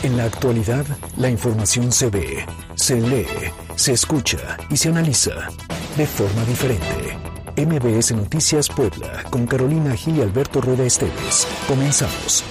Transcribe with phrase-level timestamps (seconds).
[0.00, 3.26] En la actualidad, la información se ve, se lee,
[3.74, 5.48] se escucha y se analiza
[5.96, 7.18] de forma diferente.
[7.56, 11.48] MBS Noticias Puebla, con Carolina Gil y Alberto Rueda Esteves.
[11.66, 12.44] Comenzamos.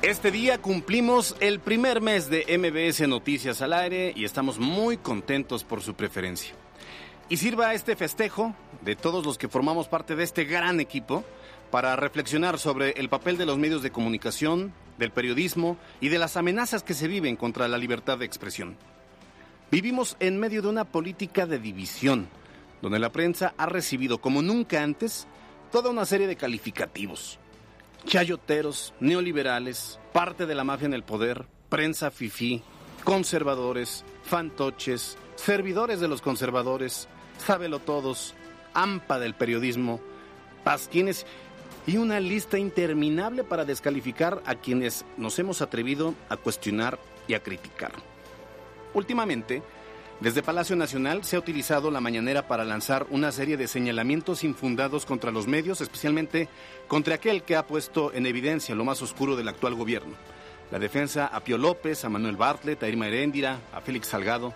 [0.00, 5.64] Este día cumplimos el primer mes de MBS Noticias al aire y estamos muy contentos
[5.64, 6.54] por su preferencia.
[7.28, 11.24] Y sirva este festejo de todos los que formamos parte de este gran equipo
[11.70, 16.36] para reflexionar sobre el papel de los medios de comunicación, del periodismo y de las
[16.36, 18.76] amenazas que se viven contra la libertad de expresión.
[19.70, 22.28] Vivimos en medio de una política de división,
[22.82, 25.26] donde la prensa ha recibido como nunca antes
[25.72, 27.38] toda una serie de calificativos.
[28.06, 32.62] Chayoteros, neoliberales, parte de la mafia en el poder, prensa fifí,
[33.04, 38.34] conservadores, fantoches, servidores de los conservadores, sábelo todos,
[38.74, 40.00] ampa del periodismo,
[40.62, 41.26] pasquines
[41.86, 47.42] y una lista interminable para descalificar a quienes nos hemos atrevido a cuestionar y a
[47.42, 47.92] criticar.
[48.92, 49.62] Últimamente,
[50.20, 55.06] desde Palacio Nacional se ha utilizado la mañanera para lanzar una serie de señalamientos infundados
[55.06, 56.48] contra los medios, especialmente
[56.88, 60.14] contra aquel que ha puesto en evidencia lo más oscuro del actual gobierno.
[60.72, 64.54] La defensa a Pío López, a Manuel Bartlett, a Irma Heréndira, a Félix Salgado.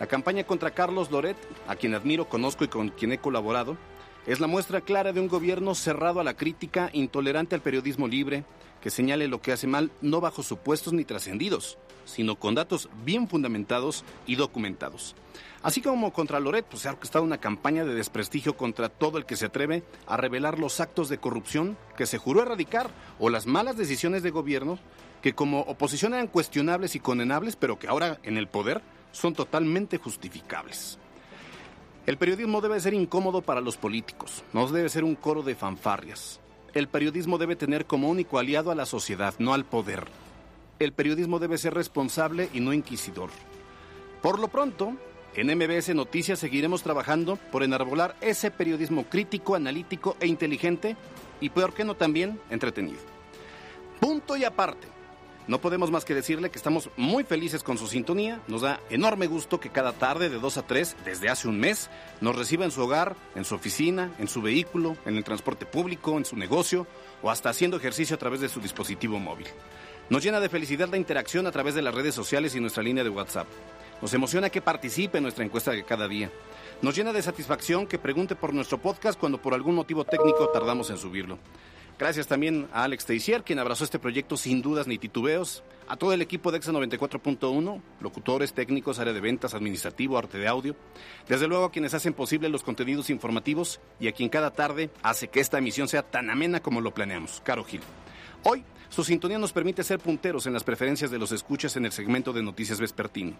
[0.00, 1.36] La campaña contra Carlos Loret,
[1.68, 3.76] a quien admiro, conozco y con quien he colaborado,
[4.26, 8.44] es la muestra clara de un gobierno cerrado a la crítica, intolerante al periodismo libre,
[8.80, 13.28] que señale lo que hace mal no bajo supuestos ni trascendidos, sino con datos bien
[13.28, 15.14] fundamentados y documentados.
[15.62, 19.24] Así como contra Loret, pues se ha orquestado una campaña de desprestigio contra todo el
[19.24, 23.46] que se atreve a revelar los actos de corrupción que se juró erradicar o las
[23.46, 24.78] malas decisiones de gobierno
[25.22, 29.98] que como oposición eran cuestionables y condenables, pero que ahora en el poder son totalmente
[29.98, 30.98] justificables.
[32.04, 36.40] El periodismo debe ser incómodo para los políticos, no debe ser un coro de fanfarrias.
[36.74, 40.06] El periodismo debe tener como único aliado a la sociedad, no al poder.
[40.80, 43.30] El periodismo debe ser responsable y no inquisidor.
[44.20, 44.96] Por lo pronto,
[45.36, 50.96] en MBS Noticias seguiremos trabajando por enarbolar ese periodismo crítico, analítico e inteligente
[51.40, 52.98] y, peor que no, también entretenido.
[54.00, 54.91] Punto y aparte.
[55.48, 58.40] No podemos más que decirle que estamos muy felices con su sintonía.
[58.46, 61.90] Nos da enorme gusto que cada tarde de 2 a 3, desde hace un mes,
[62.20, 66.16] nos reciba en su hogar, en su oficina, en su vehículo, en el transporte público,
[66.16, 66.86] en su negocio
[67.22, 69.48] o hasta haciendo ejercicio a través de su dispositivo móvil.
[70.10, 73.02] Nos llena de felicidad la interacción a través de las redes sociales y nuestra línea
[73.02, 73.48] de WhatsApp.
[74.00, 76.30] Nos emociona que participe en nuestra encuesta de cada día.
[76.82, 80.90] Nos llena de satisfacción que pregunte por nuestro podcast cuando por algún motivo técnico tardamos
[80.90, 81.38] en subirlo.
[82.02, 85.62] Gracias también a Alex Teixier, quien abrazó este proyecto sin dudas ni titubeos.
[85.86, 90.48] A todo el equipo de EXA 94.1, locutores, técnicos, área de ventas, administrativo, arte de
[90.48, 90.74] audio.
[91.28, 95.28] Desde luego a quienes hacen posible los contenidos informativos y a quien cada tarde hace
[95.28, 97.40] que esta emisión sea tan amena como lo planeamos.
[97.44, 97.82] Caro Gil.
[98.42, 101.92] Hoy, su sintonía nos permite ser punteros en las preferencias de los escuchas en el
[101.92, 103.36] segmento de Noticias Vespertino.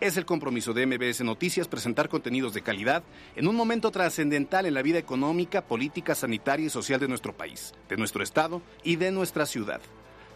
[0.00, 3.04] Es el compromiso de MBS Noticias presentar contenidos de calidad
[3.36, 7.72] en un momento trascendental en la vida económica, política, sanitaria y social de nuestro país,
[7.88, 9.80] de nuestro estado y de nuestra ciudad.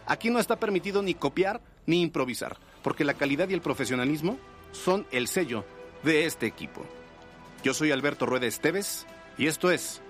[0.05, 4.37] Aquí no está permitido ni copiar ni improvisar, porque la calidad y el profesionalismo
[4.71, 5.65] son el sello
[6.03, 6.85] de este equipo.
[7.63, 9.05] Yo soy Alberto Rueda Esteves
[9.37, 10.01] y esto es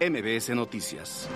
[0.00, 1.28] MBS Noticias.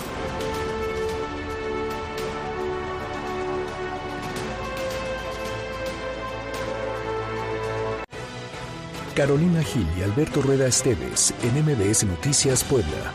[9.14, 13.12] Carolina Gil y Alberto Rueda Esteves en MBS Noticias Puebla.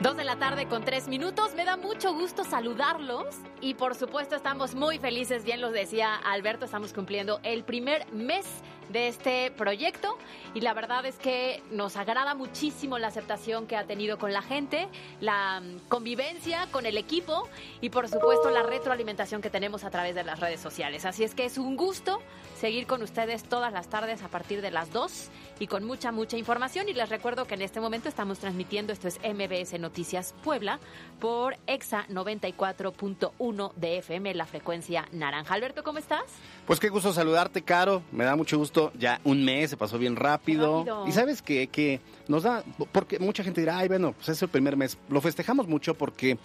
[0.00, 1.52] Dos de la tarde con tres minutos.
[1.56, 6.66] Me da mucho gusto saludarlos y por supuesto estamos muy felices, bien los decía Alberto,
[6.66, 8.46] estamos cumpliendo el primer mes
[8.92, 10.18] de este proyecto
[10.54, 14.42] y la verdad es que nos agrada muchísimo la aceptación que ha tenido con la
[14.42, 14.88] gente,
[15.20, 17.48] la mm, convivencia con el equipo
[17.80, 21.04] y por supuesto la retroalimentación que tenemos a través de las redes sociales.
[21.04, 22.20] Así es que es un gusto
[22.60, 26.36] seguir con ustedes todas las tardes a partir de las 2 y con mucha, mucha
[26.36, 26.88] información.
[26.88, 30.78] Y les recuerdo que en este momento estamos transmitiendo, esto es MBS Noticias Puebla,
[31.20, 35.54] por EXA 94.1 de FM, la frecuencia naranja.
[35.54, 36.24] Alberto, ¿cómo estás?
[36.66, 38.02] Pues qué gusto saludarte, Caro.
[38.12, 38.81] Me da mucho gusto.
[38.98, 40.78] Ya un mes se pasó bien rápido.
[40.78, 41.04] Rápido.
[41.06, 41.66] Y sabes qué?
[41.68, 44.96] que nos da, porque mucha gente dirá, ay, bueno, pues es el primer mes.
[45.08, 46.38] Lo festejamos mucho porque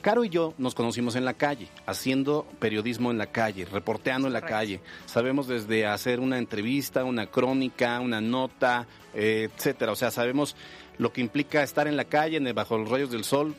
[0.00, 4.32] Caro y yo nos conocimos en la calle, haciendo periodismo en la calle, reporteando en
[4.32, 4.80] la calle.
[5.06, 9.90] Sabemos desde hacer una entrevista, una crónica, una nota, eh, etcétera.
[9.90, 10.54] O sea, sabemos
[10.98, 13.56] lo que implica estar en la calle, en el- bajo los rayos del sol,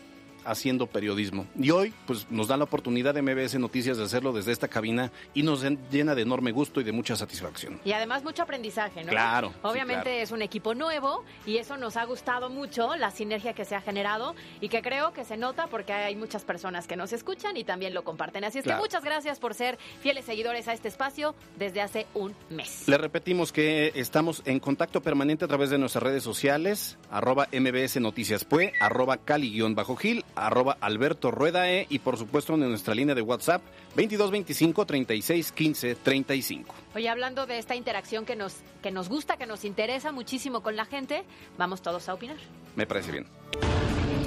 [0.50, 1.48] haciendo periodismo.
[1.60, 5.12] Y hoy, pues nos da la oportunidad de MBS Noticias de hacerlo desde esta cabina
[5.34, 7.80] y nos llena de enorme gusto y de mucha satisfacción.
[7.86, 9.10] Y además mucho aprendizaje, ¿no?
[9.10, 9.54] Claro.
[9.62, 13.76] Obviamente es un equipo nuevo y eso nos ha gustado mucho, la sinergia que se
[13.76, 17.58] ha generado y que creo que se nota porque hay muchas personas que nos escuchan
[17.58, 18.44] y también lo comparten.
[18.44, 22.36] Así es que muchas gracias por ser fieles seguidores a este espacio desde hace un
[22.50, 22.88] mes.
[22.88, 28.00] Le repetimos que estamos en contacto permanente a través de nuestras redes sociales, arroba MBS
[28.00, 33.22] Noticias Pue, arroba Cali-Gil, arroba Alberto Rueda E y por supuesto en nuestra línea de
[33.22, 33.62] WhatsApp
[33.96, 36.76] 2225 36 15 35.
[36.96, 40.76] Oye, hablando de esta interacción que nos, que nos gusta, que nos interesa muchísimo con
[40.76, 41.24] la gente,
[41.58, 42.38] vamos todos a opinar.
[42.76, 43.28] Me parece bien.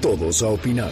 [0.00, 0.91] Todos a opinar.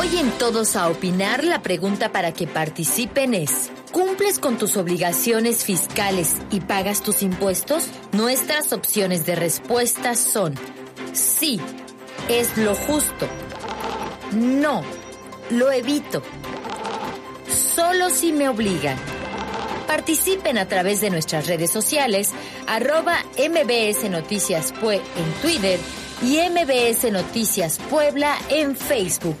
[0.00, 5.64] Hoy en Todos a opinar, la pregunta para que participen es, ¿cumples con tus obligaciones
[5.64, 7.88] fiscales y pagas tus impuestos?
[8.12, 10.54] Nuestras opciones de respuesta son
[11.12, 11.60] sí,
[12.28, 13.28] es lo justo,
[14.34, 14.82] no,
[15.50, 16.22] lo evito,
[17.48, 18.96] solo si me obligan.
[19.86, 22.32] Participen a través de nuestras redes sociales,
[22.66, 25.78] arroba MBS Noticias Pue en Twitter
[26.22, 29.38] y MBS Noticias Puebla en Facebook.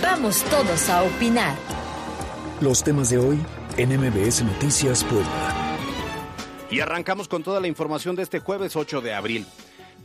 [0.00, 1.56] Vamos todos a opinar.
[2.60, 3.38] Los temas de hoy
[3.76, 5.76] en MBS Noticias Puebla.
[6.70, 9.46] Y arrancamos con toda la información de este jueves 8 de abril.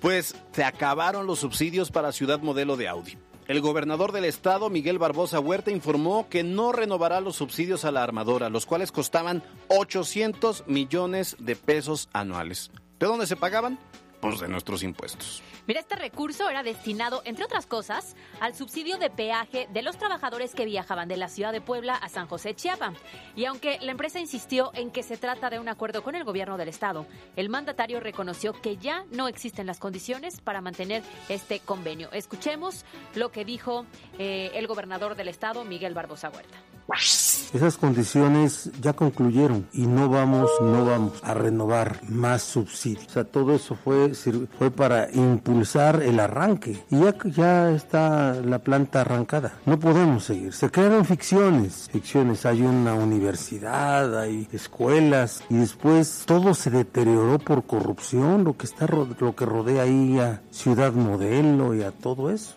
[0.01, 3.17] Pues se acabaron los subsidios para Ciudad Modelo de Audi.
[3.47, 8.03] El gobernador del estado, Miguel Barbosa Huerta, informó que no renovará los subsidios a la
[8.03, 12.71] armadora, los cuales costaban 800 millones de pesos anuales.
[12.99, 13.79] ¿De dónde se pagaban?
[14.19, 15.43] Pues de nuestros impuestos.
[15.67, 20.55] Mira, este recurso era destinado, entre otras cosas, al subsidio de peaje de los trabajadores
[20.55, 22.93] que viajaban de la ciudad de Puebla a San José Chiapa.
[23.35, 26.57] Y aunque la empresa insistió en que se trata de un acuerdo con el gobierno
[26.57, 27.05] del estado,
[27.35, 32.09] el mandatario reconoció que ya no existen las condiciones para mantener este convenio.
[32.11, 33.85] Escuchemos lo que dijo
[34.17, 36.57] eh, el gobernador del estado, Miguel Barbosa Huerta.
[37.53, 43.07] Esas condiciones ya concluyeron y no vamos, no vamos a renovar más subsidios.
[43.07, 44.13] O sea, todo eso fue,
[44.57, 49.53] fue para impulsar el arranque y ya, ya está la planta arrancada.
[49.65, 50.53] No podemos seguir.
[50.53, 52.45] Se crearon ficciones, ficciones.
[52.45, 58.87] Hay una universidad, hay escuelas y después todo se deterioró por corrupción, lo que está
[58.87, 62.55] lo que rodea ahí a Ciudad Modelo y a todo eso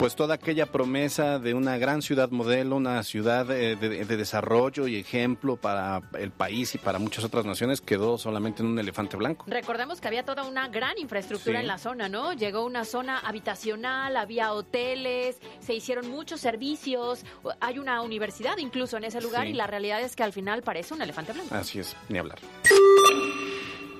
[0.00, 4.96] pues toda aquella promesa de una gran ciudad modelo, una ciudad eh, de, desarrollo y
[4.96, 9.44] ejemplo para el país y para muchas otras naciones quedó solamente en un elefante blanco.
[9.46, 12.32] Recordemos que había toda una gran infraestructura en la zona, ¿no?
[12.32, 17.26] Llegó una zona habitacional, había hoteles, se hicieron muchos servicios,
[17.60, 20.94] hay una universidad incluso en ese lugar y la realidad es que al final parece
[20.94, 21.54] un elefante blanco.
[21.54, 22.38] Así es, ni hablar.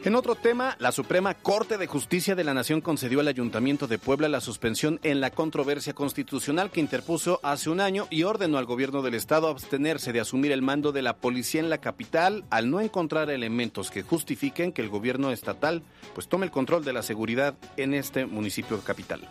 [0.02, 3.98] En otro tema, la Suprema Corte de Justicia de la Nación concedió al Ayuntamiento de
[3.98, 8.64] Puebla la suspensión en la controversia constitucional que interpuso hace un año y ordenó al
[8.64, 12.70] gobierno del estado abstenerse de asumir el mando de la policía en la capital al
[12.70, 15.82] no encontrar elementos que justifiquen que el gobierno estatal
[16.14, 19.28] pues tome el control de la seguridad en este municipio capital.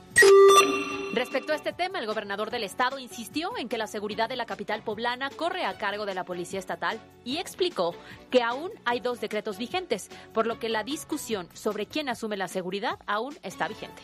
[1.13, 4.45] Respecto a este tema, el gobernador del estado insistió en que la seguridad de la
[4.45, 7.95] capital poblana corre a cargo de la Policía Estatal y explicó
[8.29, 12.47] que aún hay dos decretos vigentes, por lo que la discusión sobre quién asume la
[12.47, 14.03] seguridad aún está vigente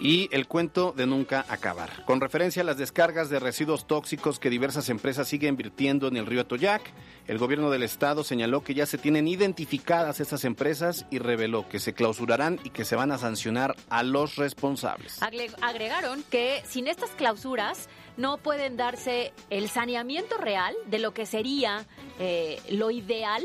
[0.00, 2.04] y el cuento de nunca acabar.
[2.04, 6.26] Con referencia a las descargas de residuos tóxicos que diversas empresas siguen invirtiendo en el
[6.26, 6.82] río Atoyac,
[7.26, 11.78] el gobierno del estado señaló que ya se tienen identificadas estas empresas y reveló que
[11.78, 15.20] se clausurarán y que se van a sancionar a los responsables.
[15.62, 21.84] Agregaron que sin estas clausuras no pueden darse el saneamiento real de lo que sería
[22.18, 23.44] eh, lo ideal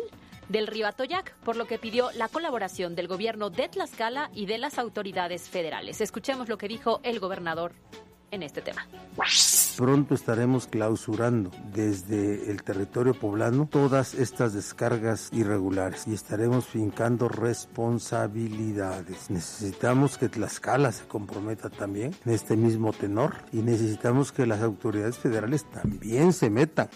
[0.52, 4.58] del río Atoyac, por lo que pidió la colaboración del gobierno de Tlaxcala y de
[4.58, 6.02] las autoridades federales.
[6.02, 7.74] Escuchemos lo que dijo el gobernador
[8.32, 8.88] en este tema.
[9.78, 19.30] Pronto estaremos clausurando desde el territorio poblano todas estas descargas irregulares y estaremos fincando responsabilidades.
[19.30, 25.18] Necesitamos que Tlaxcala se comprometa también en este mismo tenor y necesitamos que las autoridades
[25.18, 26.90] federales también se metan.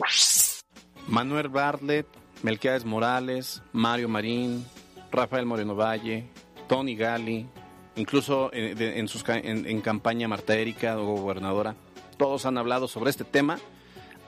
[1.08, 2.08] Manuel Bartlett
[2.46, 4.64] Melquiades Morales, Mario Marín,
[5.12, 6.30] Rafael Moreno Valle,
[6.68, 7.48] Tony Gali,
[7.96, 11.75] incluso en, sus, en, campaña Marta Erika, gobernadora,
[12.18, 13.58] todos han hablado sobre este tema.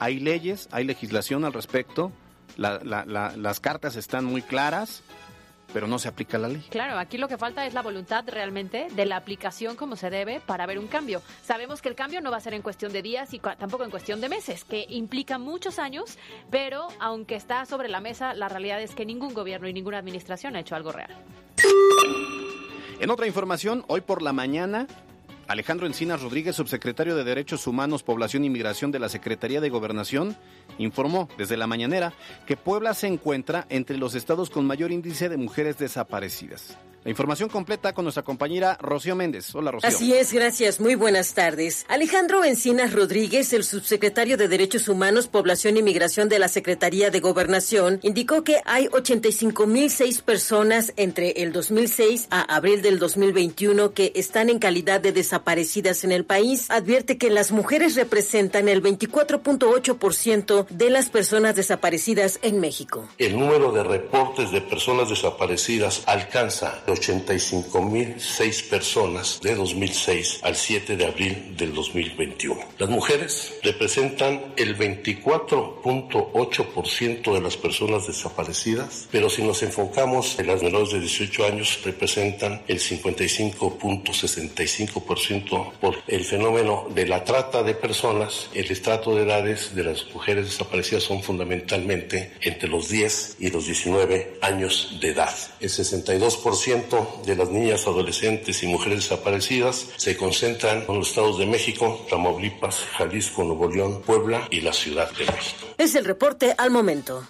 [0.00, 2.10] Hay leyes, hay legislación al respecto,
[2.56, 5.04] las cartas están muy claras
[5.72, 6.64] pero no se aplica la ley.
[6.70, 10.40] Claro, aquí lo que falta es la voluntad realmente de la aplicación como se debe
[10.40, 11.22] para ver un cambio.
[11.42, 13.90] Sabemos que el cambio no va a ser en cuestión de días y tampoco en
[13.90, 16.18] cuestión de meses, que implica muchos años,
[16.50, 20.56] pero aunque está sobre la mesa, la realidad es que ningún gobierno y ninguna administración
[20.56, 21.10] ha hecho algo real.
[23.00, 24.86] En otra información, hoy por la mañana
[25.48, 30.36] Alejandro Encinas Rodríguez, subsecretario de Derechos Humanos, Población y Migración de la Secretaría de Gobernación,
[30.76, 32.12] informó desde la mañanera
[32.46, 36.76] que Puebla se encuentra entre los estados con mayor índice de mujeres desaparecidas.
[37.08, 39.54] La información completa con nuestra compañera Rocío Méndez.
[39.54, 39.88] Hola, Rocío.
[39.88, 40.78] Así es, gracias.
[40.78, 41.86] Muy buenas tardes.
[41.88, 47.20] Alejandro Encinas Rodríguez, el subsecretario de Derechos Humanos, Población y Migración de la Secretaría de
[47.20, 54.50] Gobernación, indicó que hay 85.006 personas entre el 2006 a abril del 2021 que están
[54.50, 56.70] en calidad de desaparecidas en el país.
[56.70, 63.08] Advierte que las mujeres representan el 24.8% de las personas desaparecidas en México.
[63.16, 71.06] El número de reportes de personas desaparecidas alcanza 85.006 personas de 2006 al 7 de
[71.06, 72.60] abril del 2021.
[72.78, 80.62] Las mujeres representan el 24.8% de las personas desaparecidas, pero si nos enfocamos en las
[80.62, 88.50] menores de 18 años, representan el 55.65% por el fenómeno de la trata de personas.
[88.54, 93.66] El estrato de edades de las mujeres desaparecidas son fundamentalmente entre los 10 y los
[93.66, 95.34] 19 años de edad.
[95.60, 96.77] El 62%
[97.24, 102.84] de las niñas, adolescentes y mujeres desaparecidas se concentran en los estados de México, Tamaulipas,
[102.96, 105.66] Jalisco, Nuevo León, Puebla y la Ciudad de México.
[105.76, 107.26] Es el reporte al momento.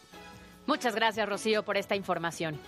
[0.66, 2.58] Muchas gracias, Rocío, por esta información.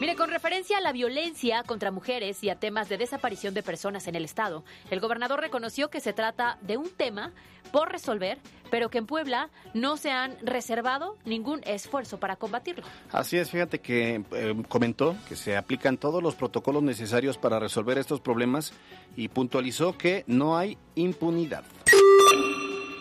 [0.00, 4.08] Mire, con referencia a la violencia contra mujeres y a temas de desaparición de personas
[4.08, 7.32] en el Estado, el gobernador reconoció que se trata de un tema
[7.70, 8.38] por resolver,
[8.70, 12.86] pero que en Puebla no se han reservado ningún esfuerzo para combatirlo.
[13.12, 17.98] Así es, fíjate que eh, comentó que se aplican todos los protocolos necesarios para resolver
[17.98, 18.72] estos problemas
[19.16, 21.62] y puntualizó que no hay impunidad.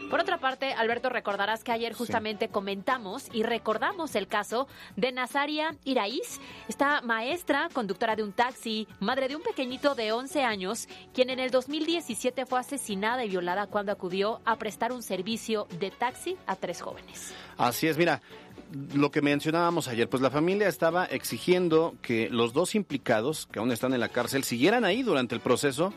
[0.09, 5.75] Por otra parte, Alberto, recordarás que ayer justamente comentamos y recordamos el caso de Nazaria
[5.85, 11.29] Iraíz, esta maestra, conductora de un taxi, madre de un pequeñito de 11 años, quien
[11.29, 16.37] en el 2017 fue asesinada y violada cuando acudió a prestar un servicio de taxi
[16.47, 17.31] a tres jóvenes.
[17.57, 18.19] Así es, mira,
[18.95, 23.71] lo que mencionábamos ayer, pues la familia estaba exigiendo que los dos implicados, que aún
[23.71, 25.93] están en la cárcel, siguieran ahí durante el proceso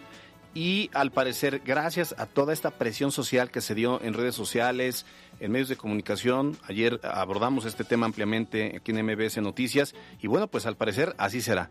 [0.54, 5.06] y al parecer, gracias a toda esta presión social que se dio en redes sociales,
[5.40, 10.49] en medios de comunicación, ayer abordamos este tema ampliamente aquí en MBS Noticias y bueno,
[10.49, 11.71] pues al parecer así será.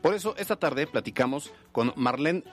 [0.00, 2.44] Por eso esta tarde platicamos con Marlene,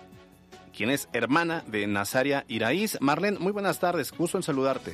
[0.76, 2.98] quien es hermana de Nazaria Iraíz.
[3.02, 4.94] Marlene, muy buenas tardes, gusto en saludarte.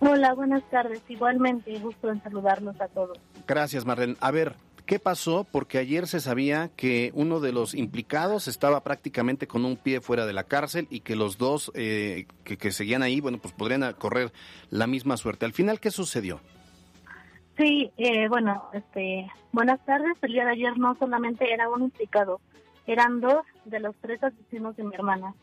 [0.00, 3.18] Hola, buenas tardes, igualmente gusto en saludarlos a todos.
[3.46, 4.16] Gracias, Marlene.
[4.20, 4.54] A ver,
[4.86, 5.46] ¿Qué pasó?
[5.50, 10.26] Porque ayer se sabía que uno de los implicados estaba prácticamente con un pie fuera
[10.26, 14.30] de la cárcel y que los dos eh, que, seguían ahí, bueno, pues podrían correr
[14.68, 15.46] la misma suerte.
[15.46, 16.40] Al final, ¿qué sucedió?
[17.56, 20.18] Sí, eh, bueno, este, buenas tardes.
[20.20, 22.42] El día de ayer no solamente era un implicado,
[22.86, 25.34] eran dos de los tres asesinos de mi hermana,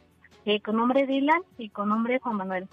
[0.45, 2.67] eh, con nombre Dylan y con nombre Juan Manuel.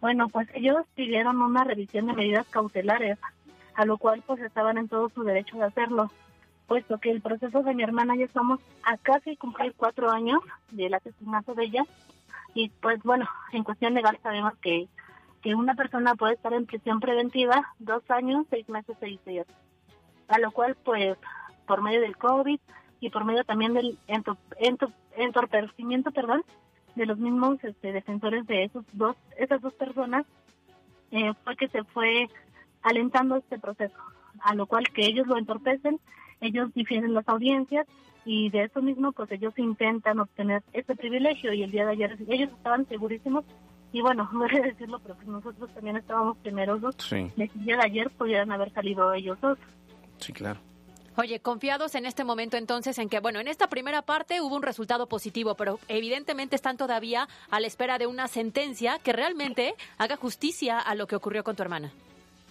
[0.00, 3.18] Bueno, pues ellos pidieron una revisión de medidas cautelares
[3.78, 6.10] a lo cual pues estaban en todo su derecho de hacerlo,
[6.66, 10.40] puesto que el proceso de mi hermana ya estamos a casi cumplir cuatro años
[10.72, 11.84] del asesinato de ella.
[12.54, 14.88] Y pues bueno, en cuestión legal sabemos que,
[15.42, 19.46] que una persona puede estar en prisión preventiva dos años, seis meses, seis días,
[20.26, 21.16] a lo cual pues
[21.68, 22.58] por medio del COVID
[22.98, 23.96] y por medio también del
[25.16, 26.42] entorpecimiento, perdón,
[26.96, 30.26] de los mismos este, defensores de esos dos, esas dos personas,
[31.12, 32.28] eh, fue que se fue
[32.88, 33.96] alentando este proceso,
[34.40, 36.00] a lo cual que ellos lo entorpecen,
[36.40, 37.86] ellos difieren las audiencias
[38.24, 42.18] y de eso mismo pues ellos intentan obtener este privilegio y el día de ayer
[42.28, 43.44] ellos estaban segurísimos
[43.92, 47.30] y bueno, no voy decirlo, pero pues nosotros también estábamos temerosos sí.
[47.36, 49.58] de que el día de ayer pudieran haber salido ellos dos.
[50.18, 50.60] Sí, claro.
[51.16, 54.62] Oye, confiados en este momento entonces en que, bueno, en esta primera parte hubo un
[54.62, 60.16] resultado positivo, pero evidentemente están todavía a la espera de una sentencia que realmente haga
[60.16, 61.90] justicia a lo que ocurrió con tu hermana.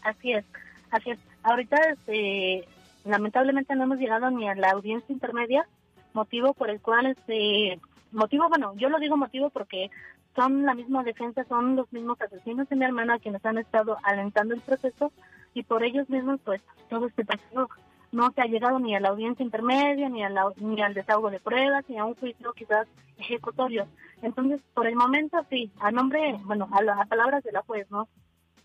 [0.08, 0.46] Así es,
[0.90, 1.20] así es.
[1.44, 2.66] Ahorita, este,
[3.04, 5.68] lamentablemente no hemos llegado ni a la audiencia intermedia,
[6.14, 7.78] motivo por el cual, este,
[8.14, 9.92] motivo, bueno, yo lo digo motivo porque
[10.34, 14.54] son la misma defensa, son los mismos asesinos de mi hermana quienes han estado alentando
[14.54, 15.12] el proceso
[15.54, 17.68] y por ellos mismos, pues, todo este proceso
[18.14, 21.32] no se ha llegado ni a la audiencia intermedia, ni, a la, ni al desahogo
[21.32, 22.88] de pruebas, ni a un juicio quizás
[23.18, 23.88] ejecutorio.
[24.22, 28.08] Entonces, por el momento, sí, a nombre, bueno, a, las palabras de la juez, ¿no?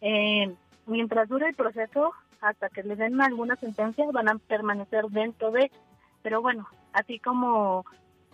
[0.00, 0.54] Eh,
[0.86, 5.70] mientras dure el proceso, hasta que le den alguna sentencia, van a permanecer dentro de,
[6.22, 7.84] pero bueno, así como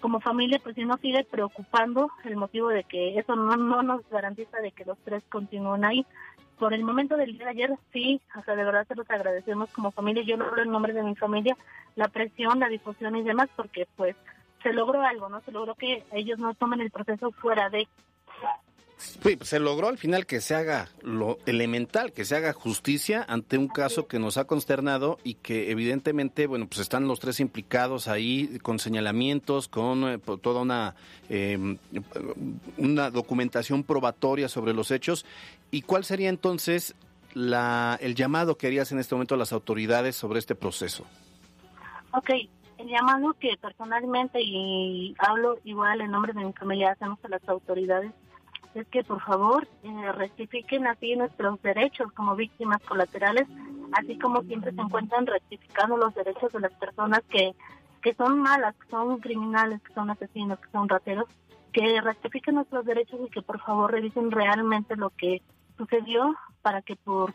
[0.00, 4.08] como familia, pues sí nos sigue preocupando el motivo de que eso no, no nos
[4.10, 6.06] garantiza de que los tres continúen ahí.
[6.58, 9.70] Por el momento del día de ayer, sí, o sea, de verdad se los agradecemos
[9.70, 10.22] como familia.
[10.24, 11.56] Yo hablo en nombre de mi familia,
[11.94, 14.16] la presión, la difusión y demás, porque pues
[14.62, 15.40] se logró algo, ¿no?
[15.42, 17.86] Se logró que ellos no tomen el proceso fuera de
[19.22, 23.58] pues, se logró al final que se haga lo elemental, que se haga justicia ante
[23.58, 28.08] un caso que nos ha consternado y que evidentemente, bueno, pues están los tres implicados
[28.08, 30.94] ahí con señalamientos, con eh, toda una,
[31.28, 31.78] em,
[32.76, 35.24] una documentación probatoria sobre los hechos.
[35.70, 36.94] ¿Y cuál sería entonces
[37.34, 41.04] la, el llamado que harías en este momento a las autoridades sobre este proceso?
[42.12, 42.30] Ok,
[42.78, 47.46] el llamado que personalmente, y hablo igual en nombre de mi familia, hacemos a las
[47.48, 48.12] autoridades,
[48.74, 53.46] es que por favor eh, rectifiquen así nuestros derechos como víctimas colaterales,
[53.92, 57.54] así como siempre se encuentran rectificando los derechos de las personas que,
[58.02, 61.26] que son malas, que son criminales, que son asesinos, que son rateros,
[61.72, 65.42] que rectifiquen nuestros derechos y que por favor revisen realmente lo que
[65.76, 67.34] sucedió para que por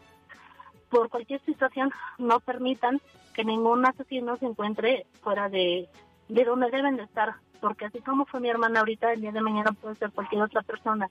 [0.93, 3.01] por cualquier situación no permitan
[3.33, 5.89] que ningún asesino se encuentre fuera de,
[6.29, 9.39] de donde deben de estar, porque así como fue mi hermana ahorita, el día de
[9.39, 11.09] mañana puede ser cualquier otra persona.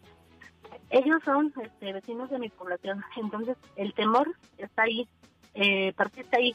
[0.91, 5.09] Ellos son este, vecinos de mi población, entonces el temor está ahí,
[5.55, 6.55] eh, está ahí,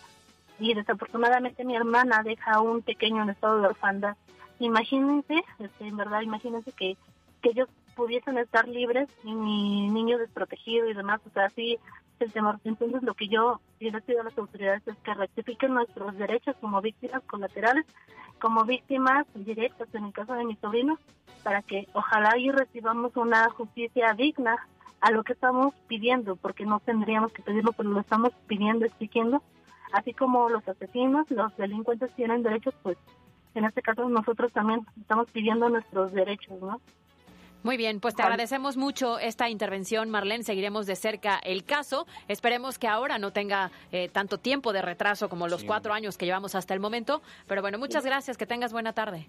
[0.59, 4.15] y desafortunadamente mi hermana deja un pequeño en estado de orfandad.
[4.59, 6.95] Imagínense, este, en verdad, imagínense que,
[7.41, 11.79] que ellos pudiesen estar libres y mi niño desprotegido y demás, o sea, así
[12.19, 12.59] el temor.
[12.63, 16.81] Entonces, lo que yo les pido a las autoridades es que rectifiquen nuestros derechos como
[16.81, 17.85] víctimas colaterales,
[18.39, 20.97] como víctimas directas, en el caso de mi sobrino,
[21.43, 24.57] para que ojalá y recibamos una justicia digna
[25.01, 29.43] a lo que estamos pidiendo, porque no tendríamos que pedirlo, pero lo estamos pidiendo, exigiendo,
[29.93, 32.97] así como los asesinos, los delincuentes tienen derechos, pues
[33.53, 36.81] en este caso nosotros también estamos pidiendo nuestros derechos, ¿no?
[37.63, 40.43] Muy bien, pues te agradecemos mucho esta intervención, Marlene.
[40.43, 42.07] Seguiremos de cerca el caso.
[42.27, 46.25] Esperemos que ahora no tenga eh, tanto tiempo de retraso como los cuatro años que
[46.25, 47.21] llevamos hasta el momento.
[47.47, 48.37] Pero bueno, muchas gracias.
[48.37, 49.27] Que tengas buena tarde.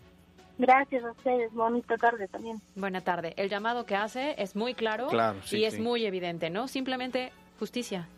[0.58, 1.52] Gracias a ustedes.
[1.52, 2.60] Bonita tarde también.
[2.74, 3.32] Buena tarde.
[3.36, 5.08] El llamado que hace es muy claro,
[5.50, 6.66] y es muy evidente, ¿no?
[6.68, 8.08] Simplemente justicia.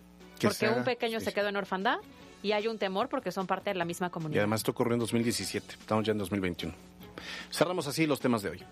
[0.41, 1.99] porque un pequeño se quedó en orfandad
[2.43, 4.37] y hay un temor porque son parte de la misma comunidad.
[4.37, 5.75] Y además esto ocurrió en 2017.
[5.75, 6.75] Estamos ya en 2021.
[7.51, 8.63] Cerramos así los temas de hoy.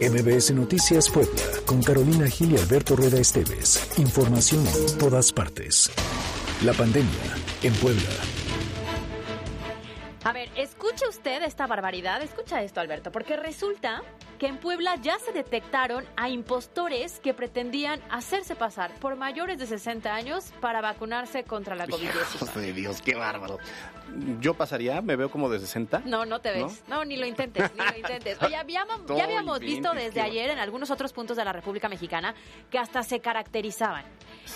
[0.00, 3.80] MBS Noticias Puebla, con Carolina Gil y Alberto Rueda Esteves.
[3.98, 5.90] Información en todas partes.
[6.62, 8.37] La pandemia en Puebla.
[10.28, 14.02] A ver, escuche usted esta barbaridad, escucha esto Alberto, porque resulta
[14.38, 19.66] que en Puebla ya se detectaron a impostores que pretendían hacerse pasar por mayores de
[19.66, 22.74] 60 años para vacunarse contra la COVID-19.
[22.74, 23.58] Dios, qué bárbaro.
[24.40, 26.02] Yo pasaría, me veo como de 60.
[26.04, 26.82] No, no te ves.
[26.88, 28.42] No, ni lo intentes, ni lo intentes.
[28.42, 32.34] Oye, habíamos, ya habíamos visto desde ayer en algunos otros puntos de la República Mexicana
[32.70, 34.04] que hasta se caracterizaban.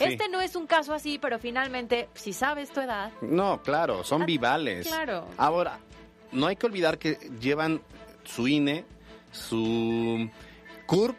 [0.00, 3.12] Este no es un caso así, pero finalmente, si sabes tu edad.
[3.20, 4.86] No, claro, son ah, vivales.
[4.86, 5.26] Claro.
[5.36, 5.61] Ahora,
[6.32, 7.82] no hay que olvidar que llevan
[8.24, 8.84] su INE,
[9.30, 10.28] su
[10.86, 11.16] CURP,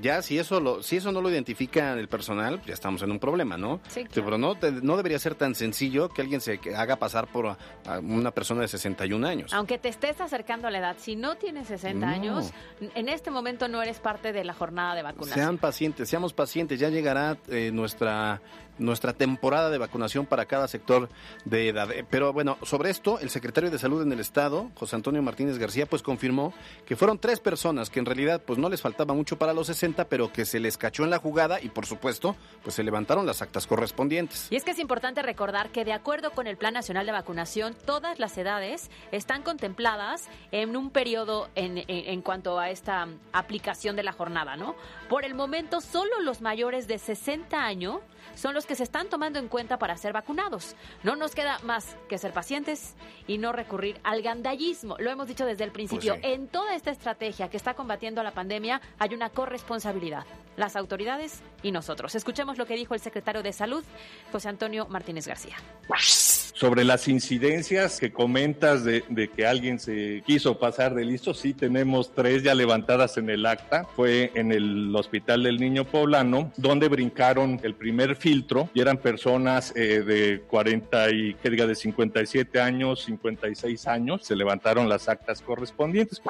[0.00, 3.18] ya si eso lo, si eso no lo identifica el personal, ya estamos en un
[3.18, 3.80] problema, ¿no?
[3.88, 7.56] Sí, Pero no, no debería ser tan sencillo que alguien se haga pasar por
[8.02, 9.52] una persona de 61 años.
[9.52, 13.68] Aunque te estés acercando a la edad, si no tienes 60 años, en este momento
[13.68, 15.34] no eres parte de la jornada de vacunación.
[15.34, 18.40] Sean pacientes, seamos pacientes, ya llegará eh, nuestra
[18.78, 21.08] nuestra temporada de vacunación para cada sector
[21.44, 21.90] de edad.
[21.90, 25.58] Eh, pero bueno, sobre esto, el secretario de Salud en el Estado, José Antonio Martínez
[25.58, 26.52] García, pues confirmó
[26.86, 30.06] que fueron tres personas que en realidad pues no les faltaba mucho para los 60,
[30.08, 33.42] pero que se les cachó en la jugada y por supuesto, pues se levantaron las
[33.42, 34.48] actas correspondientes.
[34.50, 37.74] Y es que es importante recordar que de acuerdo con el Plan Nacional de Vacunación,
[37.86, 44.02] todas las edades están contempladas en un periodo en, en cuanto a esta aplicación de
[44.02, 44.74] la jornada, ¿no?
[45.08, 48.00] Por el momento, solo los mayores de 60 años
[48.34, 50.76] son los que se están tomando en cuenta para ser vacunados.
[51.02, 52.94] No nos queda más que ser pacientes
[53.26, 54.96] y no recurrir al gandallismo.
[54.98, 56.14] Lo hemos dicho desde el principio.
[56.14, 60.24] Pues en toda esta estrategia que está combatiendo la pandemia hay una corresponsabilidad.
[60.56, 62.14] Las autoridades y nosotros.
[62.14, 63.84] Escuchemos lo que dijo el secretario de Salud,
[64.30, 65.56] José Antonio Martínez García.
[66.62, 69.02] Sobre las incidencias que comentas de,
[69.34, 73.84] que alguien se quiso pasar de listo, sí tenemos tres ya levantadas en el acta.
[73.96, 79.72] Fue en el Hospital del Niño Poblano, donde brincaron el primer filtro y eran personas
[79.74, 84.24] eh, de 40 y, que diga, de 57 años, 56 años.
[84.24, 86.22] Se levantaron las actas correspondientes.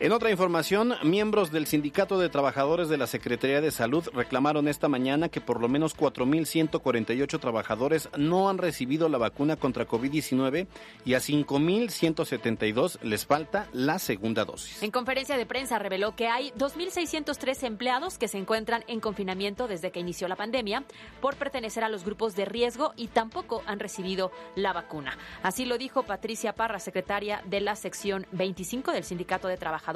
[0.00, 4.86] En otra información, miembros del Sindicato de Trabajadores de la Secretaría de Salud reclamaron esta
[4.86, 10.68] mañana que por lo menos 4.148 trabajadores no han recibido la vacuna contra COVID-19
[11.04, 14.84] y a 5.172 les falta la segunda dosis.
[14.84, 19.90] En conferencia de prensa reveló que hay 2.603 empleados que se encuentran en confinamiento desde
[19.90, 20.84] que inició la pandemia
[21.20, 25.18] por pertenecer a los grupos de riesgo y tampoco han recibido la vacuna.
[25.42, 29.87] Así lo dijo Patricia Parra, secretaria de la sección 25 del Sindicato de Trabajadores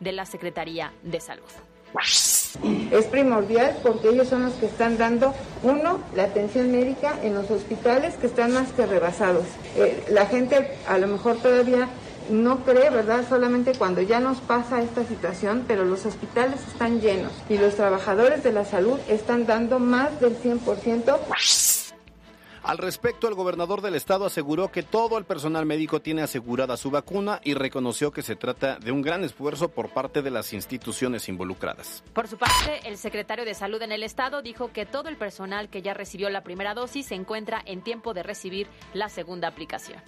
[0.00, 1.44] de la Secretaría de Salud.
[2.90, 7.50] Es primordial porque ellos son los que están dando, uno, la atención médica en los
[7.50, 9.44] hospitales que están más que rebasados.
[9.76, 11.88] Eh, la gente a lo mejor todavía
[12.30, 13.24] no cree, ¿verdad?
[13.28, 18.42] Solamente cuando ya nos pasa esta situación, pero los hospitales están llenos y los trabajadores
[18.42, 21.18] de la salud están dando más del 100%.
[22.68, 26.90] Al respecto, el gobernador del estado aseguró que todo el personal médico tiene asegurada su
[26.90, 31.30] vacuna y reconoció que se trata de un gran esfuerzo por parte de las instituciones
[31.30, 32.04] involucradas.
[32.12, 35.70] Por su parte, el secretario de Salud en el estado dijo que todo el personal
[35.70, 40.02] que ya recibió la primera dosis se encuentra en tiempo de recibir la segunda aplicación.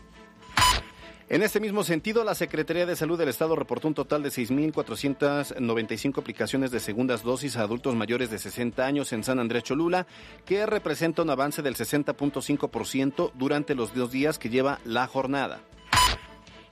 [1.31, 6.19] En este mismo sentido, la Secretaría de Salud del Estado reportó un total de 6.495
[6.19, 10.09] aplicaciones de segundas dosis a adultos mayores de 60 años en San Andrés Cholula,
[10.45, 15.61] que representa un avance del 60.5% durante los dos días que lleva la jornada.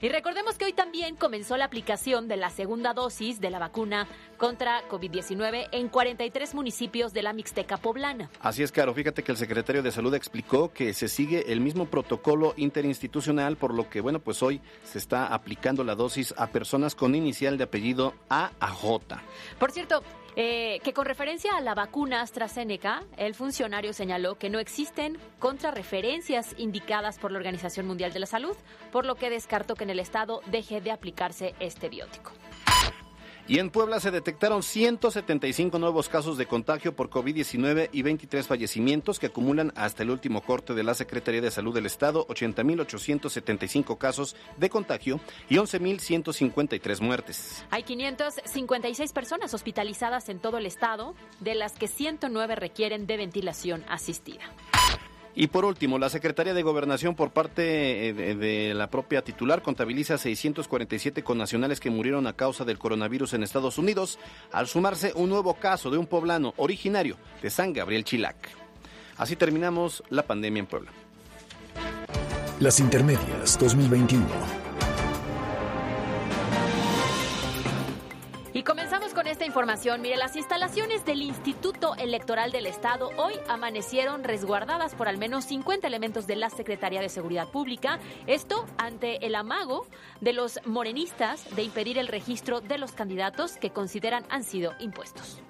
[0.01, 4.07] Y recordemos que hoy también comenzó la aplicación de la segunda dosis de la vacuna
[4.37, 8.29] contra COVID-19 en 43 municipios de la Mixteca poblana.
[8.39, 8.93] Así es, Caro.
[8.93, 13.73] Fíjate que el secretario de Salud explicó que se sigue el mismo protocolo interinstitucional, por
[13.73, 17.65] lo que, bueno, pues hoy se está aplicando la dosis a personas con inicial de
[17.65, 19.21] apellido A a J.
[19.59, 20.01] Por cierto,
[20.41, 26.55] eh, que con referencia a la vacuna AstraZeneca, el funcionario señaló que no existen contrarreferencias
[26.57, 28.55] indicadas por la Organización Mundial de la Salud,
[28.89, 32.31] por lo que descartó que en el Estado deje de aplicarse este biótico.
[33.49, 39.17] Y en Puebla se detectaron 175 nuevos casos de contagio por COVID-19 y 23 fallecimientos
[39.17, 44.35] que acumulan hasta el último corte de la Secretaría de Salud del Estado 80.875 casos
[44.57, 47.65] de contagio y 11.153 muertes.
[47.71, 53.83] Hay 556 personas hospitalizadas en todo el estado, de las que 109 requieren de ventilación
[53.89, 54.43] asistida.
[55.35, 60.17] Y por último, la Secretaría de Gobernación por parte eh, de, la propia titular contabiliza
[60.17, 64.19] 647 connacionales que murieron a causa del coronavirus en Estados Unidos,
[64.51, 68.35] al sumarse un nuevo caso de un poblano originario de San Gabriel Chilac.
[69.17, 70.91] Así terminamos la pandemia en Puebla.
[72.59, 74.58] Las Intermedias 2021.
[78.51, 80.01] Y comenzamos con esta información.
[80.01, 85.85] Mire, las instalaciones del Instituto Electoral del Estado hoy amanecieron resguardadas por al menos 50
[85.85, 87.99] elementos de la Secretaría de Seguridad Pública.
[88.25, 89.85] Esto ante el amago
[90.19, 95.41] de los morenistas de impedir el registro de los candidatos que consideran han sido impuestos.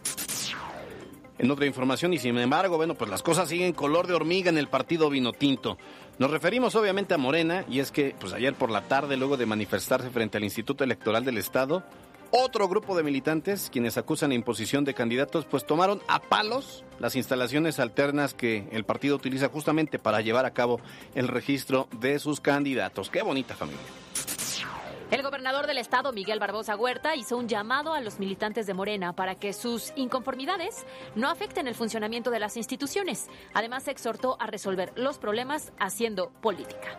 [1.37, 4.57] En otra información, y sin embargo, bueno, pues las cosas siguen color de hormiga en
[4.57, 5.77] el partido Vinotinto.
[6.17, 9.45] Nos referimos obviamente a Morena, y es que pues ayer por la tarde, luego de
[9.45, 11.85] manifestarse frente al Instituto Electoral del Estado,
[12.31, 17.79] otro grupo de militantes, quienes acusan imposición de candidatos, pues tomaron a palos las instalaciones
[17.79, 20.79] alternas que el partido utiliza justamente para llevar a cabo
[21.15, 23.09] el registro de sus candidatos.
[23.09, 23.81] Qué bonita familia.
[25.11, 29.13] El gobernador del estado, Miguel Barbosa Huerta, hizo un llamado a los militantes de Morena
[29.13, 33.27] para que sus inconformidades no afecten el funcionamiento de las instituciones.
[33.55, 36.95] Además, exhortó a resolver los problemas haciendo política.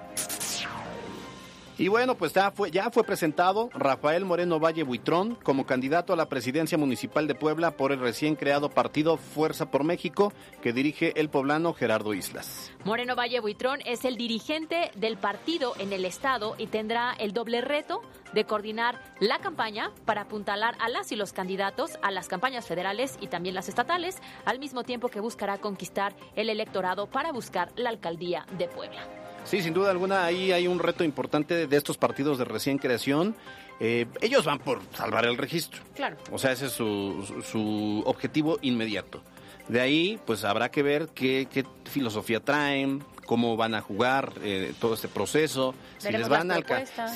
[1.80, 6.76] Y bueno, pues ya fue, presentado Rafael Moreno Valle Buitrón como candidato a la presidencia
[6.76, 11.72] municipal de Puebla por el recién creado partido Fuerza por México que dirige el poblano
[11.72, 12.70] Gerardo Islas.
[12.84, 17.62] Moreno Valle Buitrón es el dirigente del partido en el estado y tendrá el doble
[17.62, 18.02] reto
[18.34, 23.16] de coordinar la campaña para apuntalar a las y los candidatos a las campañas federales
[23.22, 27.88] y también las estatales, al mismo tiempo que buscará conquistar el electorado para buscar la
[27.88, 29.19] alcaldía de Puebla.
[29.44, 33.35] Sí, sin duda alguna, ahí hay un reto importante de estos partidos de recién creación.
[33.81, 35.83] Eh, ellos van por salvar el registro.
[35.94, 36.16] Claro.
[36.31, 39.22] O sea, ese es su, su objetivo inmediato.
[39.68, 44.74] De ahí, pues habrá que ver qué, qué filosofía traen, cómo van a jugar eh,
[44.81, 46.61] todo este proceso, si les van a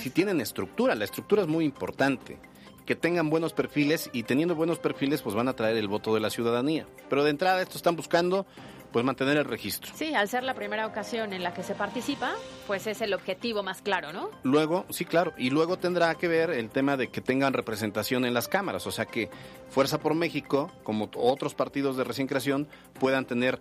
[0.01, 0.95] si tienen estructura.
[0.95, 2.39] La estructura es muy importante
[2.87, 6.21] que tengan buenos perfiles y teniendo buenos perfiles pues van a traer el voto de
[6.21, 6.87] la ciudadanía.
[7.11, 8.47] Pero de entrada esto están buscando
[8.95, 9.93] pues mantener el registro.
[9.93, 12.33] Sí, al ser la primera ocasión en la que se participa,
[12.69, 14.31] pues es el objetivo más claro, ¿no?
[14.45, 18.33] Luego, sí, claro, y luego tendrá que ver el tema de que tengan representación en
[18.35, 19.31] las cámaras, o sea que
[19.69, 22.69] Fuerza por México, como otros partidos de recién creación,
[23.01, 23.59] puedan tener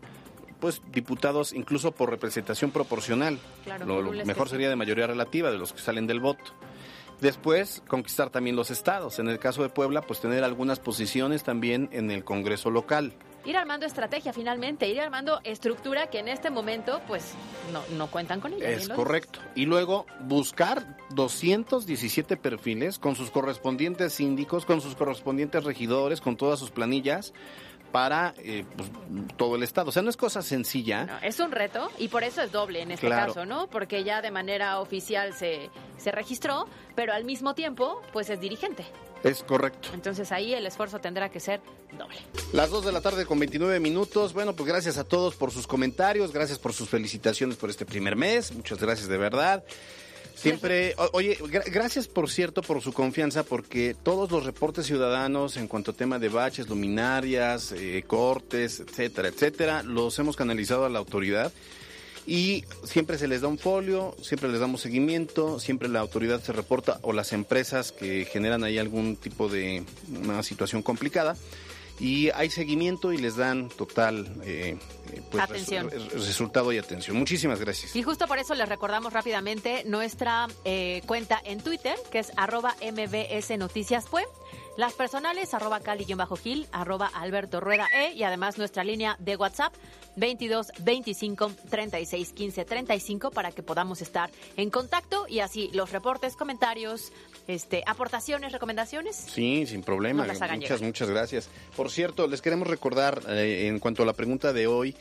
[0.59, 3.39] pues diputados incluso por representación proporcional.
[3.63, 6.53] Claro, lo, lo mejor sería de mayoría relativa de los que salen del voto.
[7.21, 9.17] después conquistar también los estados.
[9.17, 13.13] En el caso de Puebla, pues tener algunas posiciones también en el Congreso local.
[13.45, 17.33] Ir armando estrategia finalmente, ir armando estructura que en este momento pues
[17.71, 18.69] no, no cuentan con ella.
[18.69, 19.39] Es correcto.
[19.55, 26.59] Y luego buscar 217 perfiles con sus correspondientes síndicos, con sus correspondientes regidores, con todas
[26.59, 27.33] sus planillas
[27.93, 28.89] para eh, pues,
[29.37, 29.89] todo el Estado.
[29.89, 31.19] O sea, no es cosa sencilla.
[31.21, 33.67] es un reto y por eso es doble en este caso, ¿no?
[33.67, 38.83] Porque ya de manera oficial se, se registró, pero al mismo tiempo, pues es dirigente.
[39.23, 39.89] Es correcto.
[39.93, 41.61] Entonces ahí el esfuerzo tendrá que ser
[41.97, 42.17] doble.
[42.51, 44.33] Las 2 de la tarde con 29 minutos.
[44.33, 48.15] Bueno, pues gracias a todos por sus comentarios, gracias por sus felicitaciones por este primer
[48.15, 48.53] mes.
[48.53, 49.63] Muchas gracias de verdad.
[50.35, 55.91] Siempre, oye, gracias por cierto por su confianza, porque todos los reportes ciudadanos en cuanto
[55.91, 61.53] a tema de baches, luminarias, eh, cortes, etcétera, etcétera, los hemos canalizado a la autoridad
[62.25, 66.53] y siempre se les da un folio, siempre les damos seguimiento, siempre la autoridad se
[66.53, 69.83] reporta o las empresas que generan ahí algún tipo de
[70.23, 71.35] una situación complicada
[71.99, 74.77] y hay seguimiento y les dan total eh,
[75.11, 75.89] eh, pues, atención.
[75.89, 77.15] resultado y atención.
[77.17, 77.95] Muchísimas gracias.
[77.95, 82.75] Y justo por eso les recordamos rápidamente nuestra eh, cuenta en Twitter, que es arroba
[82.81, 84.05] mbs noticias
[84.75, 89.73] las personales, arroba cali-gil, arroba alberto rueda e, y además nuestra línea de WhatsApp,
[90.15, 96.35] 22 25 36 15 35 para que podamos estar en contacto y así los reportes,
[96.35, 97.11] comentarios,
[97.47, 99.15] este, aportaciones, recomendaciones.
[99.15, 100.25] Sí, sin problema.
[100.25, 101.49] Muchas, muchas gracias.
[101.75, 104.95] Por cierto, les queremos recordar eh, en cuanto a la pregunta de hoy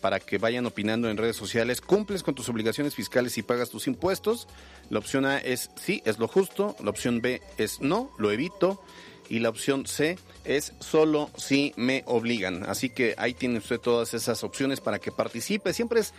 [0.00, 1.80] para que vayan opinando en redes sociales.
[1.80, 4.48] ¿Cumples con tus obligaciones fiscales y pagas tus impuestos?
[4.90, 6.76] La opción A es sí, es lo justo.
[6.82, 8.82] La opción B es no, lo evito
[9.28, 12.64] y la opción C es solo si me obligan.
[12.64, 15.72] Así que ahí tiene usted todas esas opciones para que participe.
[15.72, 16.12] Siempre es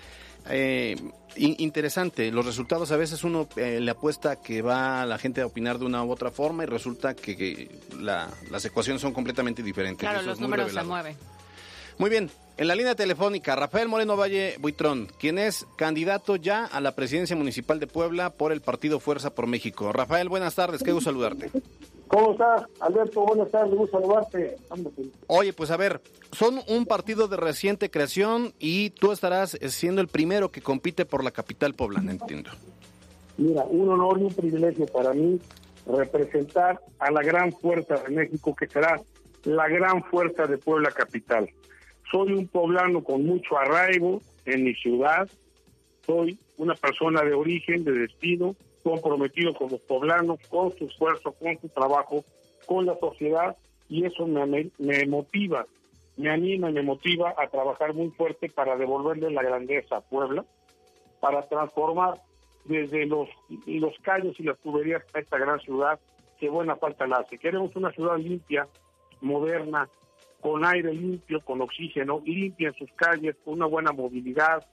[0.50, 0.96] eh,
[1.36, 2.32] interesante.
[2.32, 5.86] Los resultados a veces uno eh, le apuesta que va la gente a opinar de
[5.86, 10.00] una u otra forma y resulta que, las ecuaciones son completamente diferentes.
[10.00, 11.16] Claro, los números se mueven.
[11.98, 16.82] Muy bien, en la línea telefónica, Rafael Moreno Valle Buitrón, quien es candidato ya a
[16.82, 19.94] la presidencia municipal de Puebla por el partido Fuerza por México.
[19.94, 21.52] Rafael, buenas tardes, qué gusto saludarte.
[22.08, 23.26] ¿Cómo estás, Alberto?
[23.26, 24.58] Buenas tardes, gusto saludarte.
[25.28, 30.08] Oye, pues a ver, son un partido de reciente creación y tú estarás siendo el
[30.08, 32.52] primero que compite por la capital poblana, entiendo.
[33.38, 35.40] Mira, un honor y un privilegio para mí
[35.88, 39.02] representar a la gran fuerza de México que será
[39.44, 41.50] la gran fuerza de Puebla Capital.
[42.12, 45.28] Soy un poblano con mucho arraigo en mi ciudad,
[46.06, 51.60] soy una persona de origen, de destino, comprometido con los poblanos, con su esfuerzo, con
[51.60, 52.24] su trabajo,
[52.68, 53.58] con la sociedad,
[53.90, 55.66] y eso me, me motiva,
[56.18, 60.46] me anima y me motiva a trabajar muy fuerte para devolverle la grandeza a Puebla,
[61.20, 62.22] para transformar
[62.66, 63.28] desde los,
[63.66, 66.00] los calles y las tuberías a esta gran ciudad
[66.40, 67.40] que buena falta la hace.
[67.40, 68.68] Queremos una ciudad limpia,
[69.20, 69.90] moderna,
[70.42, 74.64] con aire limpio, con oxígeno, limpia en sus calles, con una buena movilidad,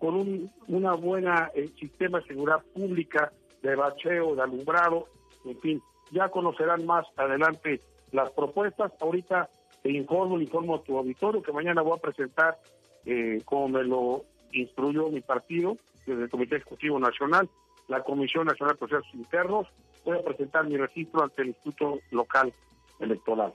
[0.00, 5.06] con un una buena eh, sistema de seguridad pública de bacheo, de alumbrado,
[5.44, 7.80] en fin, ya conocerán más adelante
[8.12, 8.92] las propuestas.
[9.00, 9.48] Ahorita
[9.82, 12.58] te informo, le informo a tu auditorio que mañana voy a presentar,
[13.04, 17.48] eh, como me lo instruyó mi partido, desde el Comité Ejecutivo Nacional,
[17.88, 19.66] la Comisión Nacional de Procesos Internos,
[20.04, 22.52] voy a presentar mi registro ante el Instituto Local
[22.98, 23.52] Electoral.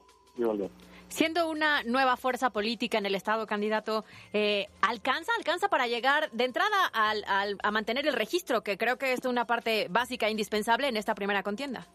[1.07, 6.43] Siendo una nueva fuerza política en el Estado, candidato, eh, ¿alcanza, alcanza para llegar de
[6.43, 10.87] entrada al, a mantener el registro, que creo que es una parte básica e indispensable
[10.87, 11.87] en esta primera contienda?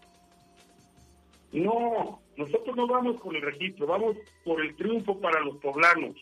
[1.52, 6.14] No, nosotros no vamos por el registro, vamos por el triunfo para los poblanos.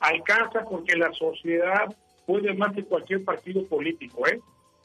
[0.00, 1.94] Alcanza porque la sociedad
[2.26, 4.40] puede más que cualquier partido político, ¿eh?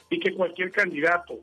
[0.08, 1.40] Y que cualquier candidato.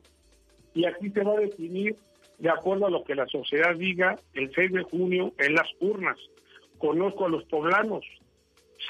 [0.74, 1.96] Y aquí se va a definir
[2.38, 6.16] de acuerdo a lo que la sociedad diga el 6 de junio en las urnas.
[6.78, 8.04] Conozco a los poblanos,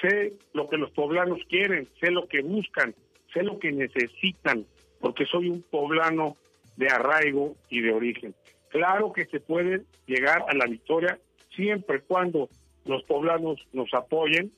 [0.00, 2.94] sé lo que los poblanos quieren, sé lo que buscan,
[3.32, 4.66] sé lo que necesitan,
[5.00, 6.36] porque soy un poblano
[6.76, 8.34] de arraigo y de origen.
[8.68, 11.18] Claro que se puede llegar a la victoria
[11.56, 12.48] siempre cuando
[12.84, 14.52] los poblanos nos apoyen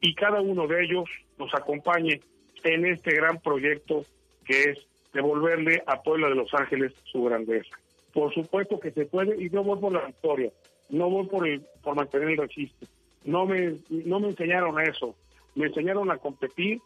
[0.00, 2.20] y cada uno de ellos nos acompañe
[2.62, 4.04] en este gran proyecto
[4.44, 4.78] que es
[5.12, 7.76] devolverle a Puebla de Los Ángeles su grandeza.
[8.16, 10.50] Por supuesto que se puede y no voy por la victoria,
[10.88, 11.46] no voy por,
[11.82, 12.88] por mantener el registro.
[13.24, 15.14] No me, no me enseñaron a eso,
[15.54, 16.80] me enseñaron a competir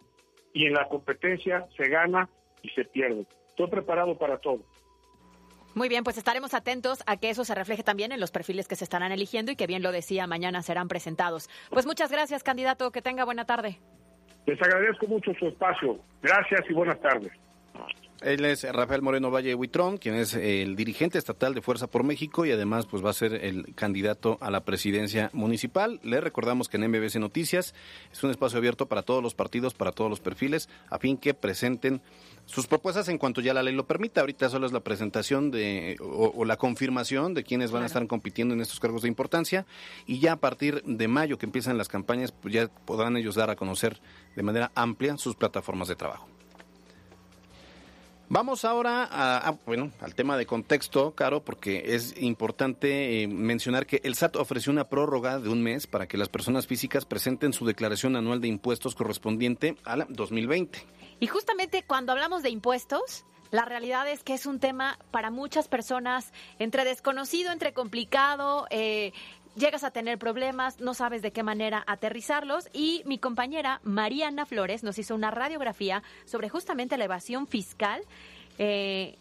[0.53, 2.29] y en la competencia se gana
[2.65, 3.27] y se pierde.
[3.47, 4.59] Estoy preparado para todo.
[5.77, 8.75] Muy bien, pues estaremos atentos a que eso se refleje también en los perfiles que
[8.75, 11.49] se estarán eligiendo y que bien lo decía, mañana serán presentados.
[11.71, 13.79] Pues muchas gracias, candidato, que tenga buena tarde.
[14.47, 16.01] Les agradezco mucho su espacio.
[16.23, 17.31] Gracias y buenas tardes.
[18.23, 22.45] Él es Rafael Moreno Valle Huitrón, quien es el dirigente estatal de Fuerza por México
[22.45, 26.01] y además pues va a ser el candidato a la presidencia municipal.
[26.03, 27.75] Le recordamos que en MBC Noticias
[28.13, 31.33] es un espacio abierto para todos los partidos, para todos los perfiles, a fin que
[31.33, 32.03] presenten
[32.45, 34.21] sus propuestas en cuanto ya la ley lo permita.
[34.21, 38.53] Ahorita solo es la presentación de o, la confirmación de quienes van a estar compitiendo
[38.53, 39.65] en estos cargos de importancia
[40.07, 43.49] y ya a partir de mayo que empiezan las campañas, pues ya podrán ellos dar
[43.49, 43.99] a conocer
[44.37, 46.29] de manera amplia sus plataformas de trabajo.
[48.33, 54.01] Vamos ahora a, bueno, al tema de contexto, Caro, porque es importante eh, mencionar que
[54.05, 57.67] el SAT ofreció una prórroga de un mes para que las personas físicas presenten su
[57.67, 60.79] declaración anual de impuestos correspondiente al 2020.
[61.19, 65.67] Y justamente cuando hablamos de impuestos, la realidad es que es un tema para muchas
[65.67, 69.13] personas entre desconocido, entre complicado, eh,
[69.57, 74.83] llegas a tener problemas, no sabes de qué manera aterrizarlos y mi compañera Mariana Flores
[74.83, 78.03] nos hizo una radiografía sobre justamente la evasión fiscal
[78.59, 79.17] eh,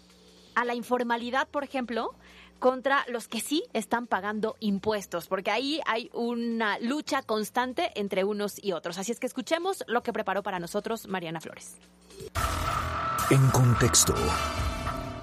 [0.56, 2.14] a la informalidad, por ejemplo,
[2.60, 8.62] contra los que sí están pagando impuestos, porque ahí hay una lucha constante entre unos
[8.62, 8.98] y otros.
[8.98, 11.78] Así es que escuchemos lo que preparó para nosotros Mariana Flores.
[13.30, 14.14] En contexto.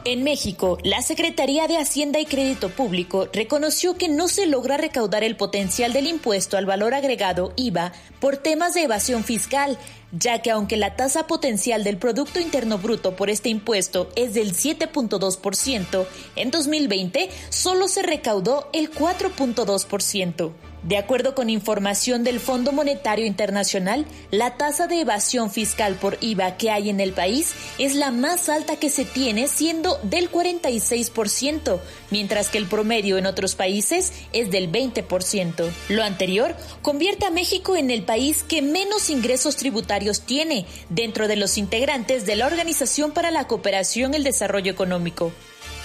[0.09, 5.25] En México, la Secretaría de Hacienda y Crédito Público reconoció que no se logra recaudar
[5.25, 9.77] el potencial del impuesto al valor agregado IVA por temas de evasión fiscal,
[10.12, 14.55] ya que aunque la tasa potencial del Producto Interno Bruto por este impuesto es del
[14.55, 20.53] 7.2%, en 2020 solo se recaudó el 4.2%.
[20.87, 26.57] De acuerdo con información del Fondo Monetario Internacional, la tasa de evasión fiscal por IVA
[26.57, 31.81] que hay en el país es la más alta que se tiene, siendo del 46%,
[32.12, 35.68] mientras que el promedio en otros países es del 20%.
[35.88, 41.35] Lo anterior convierte a México en el país que menos ingresos tributarios tiene dentro de
[41.35, 45.33] los integrantes de la Organización para la Cooperación y el Desarrollo Económico.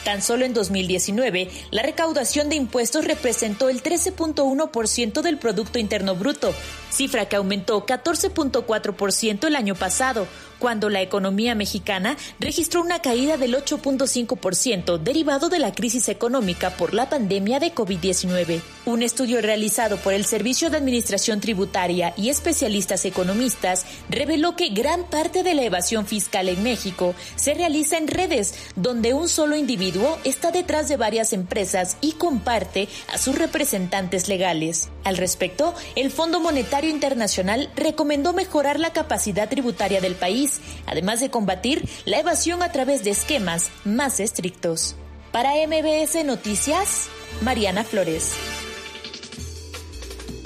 [0.03, 6.55] Tan solo en 2019, la recaudación de impuestos representó el 13.1% del Producto Interno Bruto,
[6.89, 13.55] cifra que aumentó 14.4% el año pasado, cuando la economía mexicana registró una caída del
[13.55, 18.61] 8.5% derivado de la crisis económica por la pandemia de COVID-19.
[18.83, 25.03] Un estudio realizado por el Servicio de Administración Tributaria y especialistas economistas reveló que gran
[25.07, 30.17] parte de la evasión fiscal en México se realiza en redes, donde un solo individuo
[30.23, 34.89] está detrás de varias empresas y comparte a sus representantes legales.
[35.03, 41.29] Al respecto, el Fondo Monetario Internacional recomendó mejorar la capacidad tributaria del país, además de
[41.29, 44.95] combatir la evasión a través de esquemas más estrictos.
[45.31, 47.09] Para MBS Noticias,
[47.41, 48.33] Mariana Flores.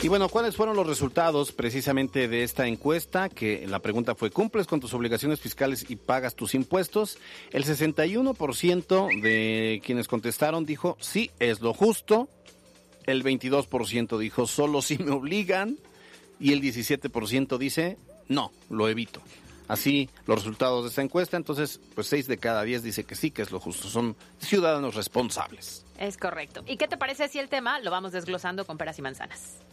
[0.06, 3.28] Y bueno, ¿cuáles fueron los resultados precisamente de esta encuesta?
[3.28, 7.18] Que la pregunta fue, ¿cumples con tus obligaciones fiscales y pagas tus impuestos?
[7.50, 12.30] El 61% de quienes contestaron dijo, sí, es lo justo.
[13.08, 15.76] El 22% dijo, solo si me obligan
[16.40, 19.24] y el 17% dice no, lo evito.
[19.68, 23.32] Así los resultados de esta encuesta, entonces pues 6 de cada 10 dice que sí,
[23.32, 25.84] que es lo justo, son ciudadanos responsables.
[25.98, 26.64] Es correcto.
[26.68, 29.65] ¿Y qué te parece si el tema lo vamos desglosando con peras y manzanas?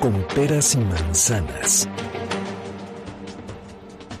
[0.00, 1.88] Con peras y manzanas.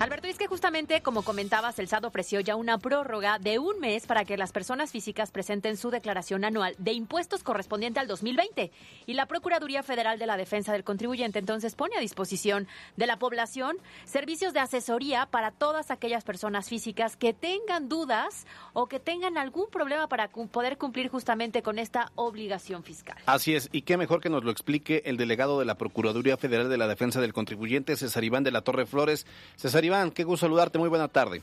[0.00, 4.06] Alberto, es que justamente, como comentabas, el SAT ofreció ya una prórroga de un mes
[4.06, 8.72] para que las personas físicas presenten su declaración anual de impuestos correspondiente al 2020.
[9.04, 13.18] Y la Procuraduría Federal de la Defensa del Contribuyente entonces pone a disposición de la
[13.18, 19.36] población servicios de asesoría para todas aquellas personas físicas que tengan dudas o que tengan
[19.36, 23.18] algún problema para poder cumplir justamente con esta obligación fiscal.
[23.26, 26.70] Así es, y qué mejor que nos lo explique el delegado de la Procuraduría Federal
[26.70, 29.26] de la Defensa del Contribuyente, César Iván de la Torre Flores.
[29.56, 31.42] César Iván, qué gusto saludarte, muy buena tarde.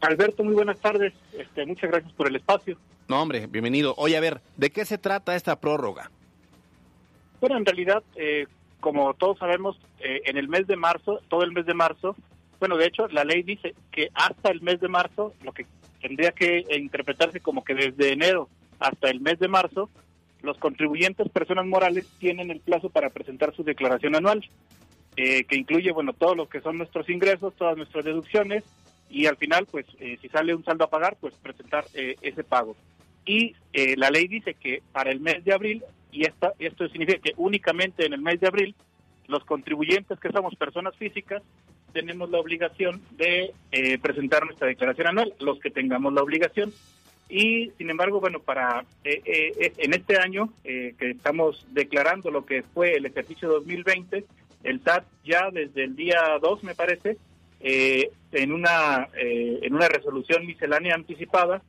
[0.00, 1.12] Alberto, muy buenas tardes.
[1.36, 2.76] Este, muchas gracias por el espacio.
[3.08, 3.94] No, hombre, bienvenido.
[3.96, 6.08] Oye, a ver, ¿de qué se trata esta prórroga?
[7.40, 8.46] Bueno, en realidad, eh,
[8.78, 12.14] como todos sabemos, eh, en el mes de marzo, todo el mes de marzo,
[12.60, 15.66] bueno, de hecho, la ley dice que hasta el mes de marzo, lo que
[16.00, 19.90] tendría que interpretarse como que desde enero hasta el mes de marzo,
[20.42, 24.44] los contribuyentes, personas morales, tienen el plazo para presentar su declaración anual.
[25.16, 28.64] Eh, que incluye, bueno, todo lo que son nuestros ingresos, todas nuestras deducciones
[29.10, 32.44] y al final, pues, eh, si sale un saldo a pagar, pues presentar eh, ese
[32.44, 32.76] pago.
[33.26, 33.54] Y
[33.96, 38.04] la ley dice que para el mes de abril, y esta, esto significa que únicamente
[38.04, 38.74] en el mes de abril,
[39.28, 41.40] los contribuyentes que somos personas físicas
[41.92, 43.54] tenemos la obligación de
[44.02, 46.72] presentar nuestra declaración anual, los que tengamos la obligación.
[47.28, 53.06] Y sin embargo, bueno, para en este año que estamos declarando lo que fue el
[53.06, 54.24] ejercicio 2020,
[54.64, 57.16] el SAT ya desde el día 2, me parece,
[57.60, 61.62] eh, en una eh, en una resolución miscelánea anticipada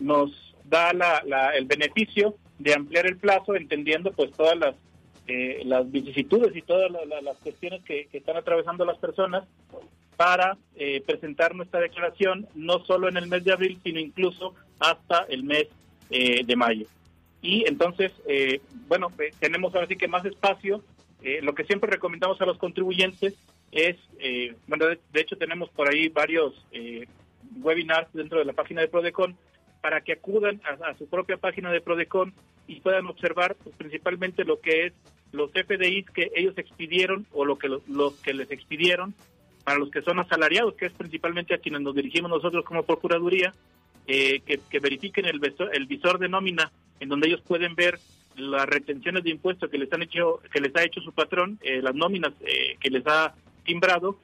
[0.00, 4.74] nos da la, el beneficio de ampliar el plazo entendiendo pues todas las
[5.64, 9.44] las vicisitudes y todas las cuestiones que, están atravesando las personas
[10.16, 10.56] para
[11.06, 15.68] presentar nuestra declaración no solo en el mes de abril sino incluso hasta el mes
[16.08, 16.86] de mayo.
[17.42, 18.12] Y entonces
[18.88, 19.08] bueno
[19.38, 20.82] tenemos ahora sí que más espacio
[21.42, 23.34] lo que siempre recomendamos a los contribuyentes
[23.72, 27.06] es, eh, bueno, de, hecho tenemos por ahí varios eh,
[27.60, 29.36] webinars dentro de la página de Prodecon
[29.80, 32.34] para que acudan a, su propia página de Prodecon
[32.68, 34.92] y puedan observar pues, principalmente lo que es
[35.32, 39.14] los FDIs que ellos expidieron o lo que los, que les expidieron
[39.64, 43.54] para los que son asalariados, que es principalmente a quienes nos dirigimos nosotros como Procuraduría,
[44.06, 46.70] eh, que, verifiquen el visor de nómina
[47.00, 47.98] en donde ellos pueden ver
[48.36, 51.94] las retenciones de impuestos que les han hecho que les ha hecho su patrón, las
[51.94, 52.32] nóminas
[52.80, 54.18] que les ha timbrado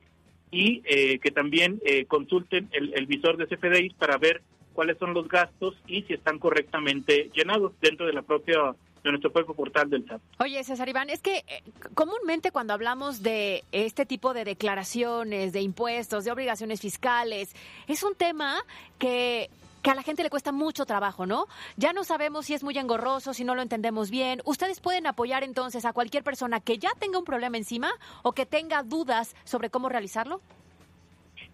[0.51, 4.43] y eh, que también eh, consulten el, visor de CFDI para ver
[4.73, 9.31] cuáles son los gastos y si están correctamente llenados dentro de la propia de nuestro
[9.31, 10.21] propio portal del SAT.
[10.41, 11.63] Oye, César Iván, es que eh,
[11.95, 17.55] comúnmente cuando hablamos de este tipo de declaraciones, de impuestos, de obligaciones fiscales,
[17.87, 18.59] es un tema
[18.99, 19.51] que
[19.83, 21.47] que a la gente le cuesta mucho trabajo, ¿no?
[21.77, 24.41] Ya no sabemos si es muy engorroso, si no lo entendemos bien.
[24.45, 27.91] Ustedes pueden apoyar entonces a cualquier persona que ya tenga un problema encima
[28.23, 30.41] o que tenga dudas sobre cómo realizarlo.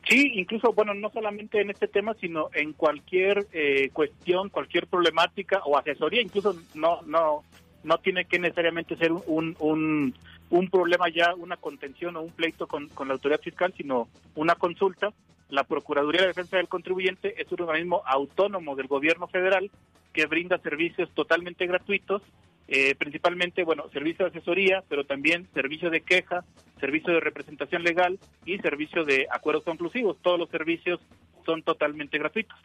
[0.08, 5.62] Sí, incluso, bueno, no solamente en este tema, sino en cualquier eh, cuestión, cualquier problemática
[5.64, 7.42] o asesoría, incluso no, no,
[7.84, 10.14] no tiene que necesariamente ser un, un,
[10.50, 14.56] un problema ya, una contención o un pleito con, con la autoridad fiscal, sino una
[14.56, 15.10] consulta
[15.48, 19.70] la Procuraduría de Defensa del Contribuyente es un organismo autónomo del gobierno federal
[20.12, 22.22] que brinda servicios totalmente gratuitos,
[22.68, 26.44] eh, principalmente, bueno, servicio de asesoría, pero también servicio de queja,
[26.80, 30.16] servicio de representación legal y servicio de acuerdos conclusivos.
[30.22, 31.00] Todos los servicios
[31.44, 32.58] son totalmente gratuitos.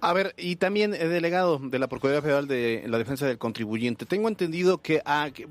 [0.00, 4.06] A ver, y también, eh, delegado de la Procuraduría Federal de la Defensa del Contribuyente,
[4.06, 5.48] tengo entendido que, ah, que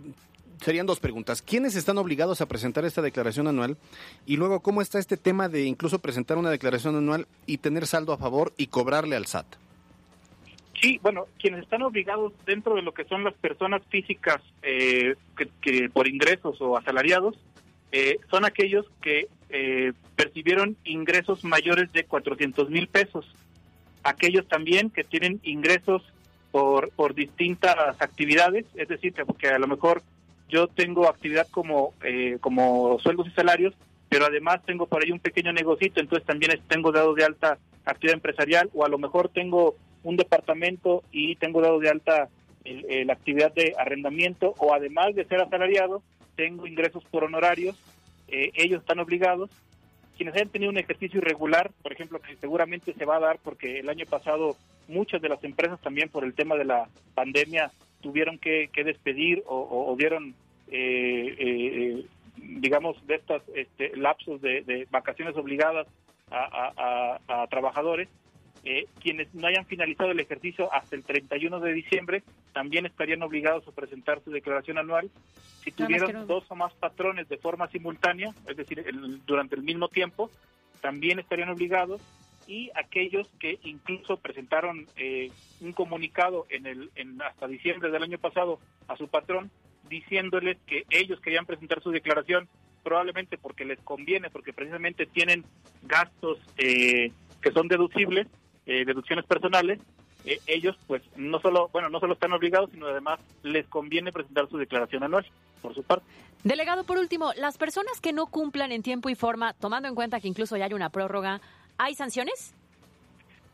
[0.62, 1.42] serían dos preguntas.
[1.42, 3.78] ¿Quiénes están obligados a presentar esta declaración anual?
[4.26, 8.14] Y luego, ¿cómo está este tema de incluso presentar una declaración anual y tener saldo
[8.14, 9.48] a favor y cobrarle al SAT?
[10.82, 15.16] Sí, bueno, quienes están obligados dentro de lo que son las personas físicas eh,
[15.62, 17.38] que, por ingresos o asalariados,
[17.92, 23.32] eh, son aquellos que eh, percibieron ingresos mayores de 400 mil pesos.
[24.04, 26.02] Aquellos también que tienen ingresos
[26.52, 30.02] por, por distintas actividades, es decir, que a lo mejor
[30.52, 33.74] yo tengo actividad como, eh, como sueldos y salarios,
[34.10, 38.16] pero además tengo por ahí un pequeño negocito, entonces también tengo dado de alta actividad
[38.16, 42.30] empresarial o a lo mejor tengo un departamento y tengo dado de alta
[42.64, 46.04] la actividad de arrendamiento o además de ser asalariado,
[46.36, 47.76] tengo ingresos por honorarios,
[48.28, 49.50] eh, ellos están obligados.
[50.18, 53.80] Quienes hayan tenido un ejercicio irregular, por ejemplo, que seguramente se va a dar porque
[53.80, 54.56] el año pasado
[54.88, 57.72] muchas de las empresas también por el tema de la pandemia
[58.02, 60.36] tuvieron que, despedir o, dieron,
[60.70, 62.06] eh, eh,
[62.38, 65.88] digamos, de estos este, lapsos de, vacaciones obligadas
[66.30, 68.10] a, trabajadores,
[68.64, 72.24] eh, quienes no hayan finalizado el ejercicio hasta el 31 de diciembre
[72.54, 75.10] también estarían obligados a presentar su declaración anual.
[75.64, 78.84] Si tuvieron dos o más patrones de forma simultánea, es decir,
[79.26, 80.30] durante el mismo tiempo,
[80.82, 82.02] también estarían obligados
[82.52, 85.32] y aquellos que incluso presentaron eh,
[85.62, 89.50] un comunicado en el en hasta diciembre del año pasado a su patrón
[89.88, 92.50] diciéndoles que ellos querían presentar su declaración
[92.84, 95.46] probablemente porque les conviene porque precisamente tienen
[95.84, 98.28] gastos eh, que son deducibles
[98.66, 99.80] eh, deducciones personales
[100.46, 104.58] ellos pues no solo bueno no solo están obligados sino además les conviene presentar su
[104.58, 105.26] declaración anual
[105.62, 106.06] por su parte.
[106.44, 110.20] Delegado por último las personas que no cumplan en tiempo y forma tomando en cuenta
[110.20, 111.40] que incluso ya hay una prórroga
[111.84, 112.54] ¿Hay sanciones?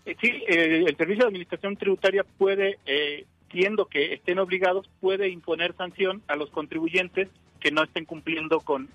[0.05, 5.29] Eh, sí, eh, el Servicio de Administración Tributaria puede, eh, siendo que estén obligados, puede
[5.29, 7.29] imponer sanción a los contribuyentes
[7.61, 8.89] que no estén cumpliendo con,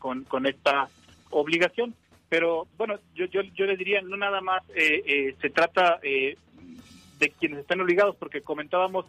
[0.47, 0.91] esta
[1.31, 1.95] obligación.
[2.29, 7.81] Pero bueno, yo, yo, yo le diría, no nada más se trata de quienes están
[7.81, 9.07] obligados, porque comentábamos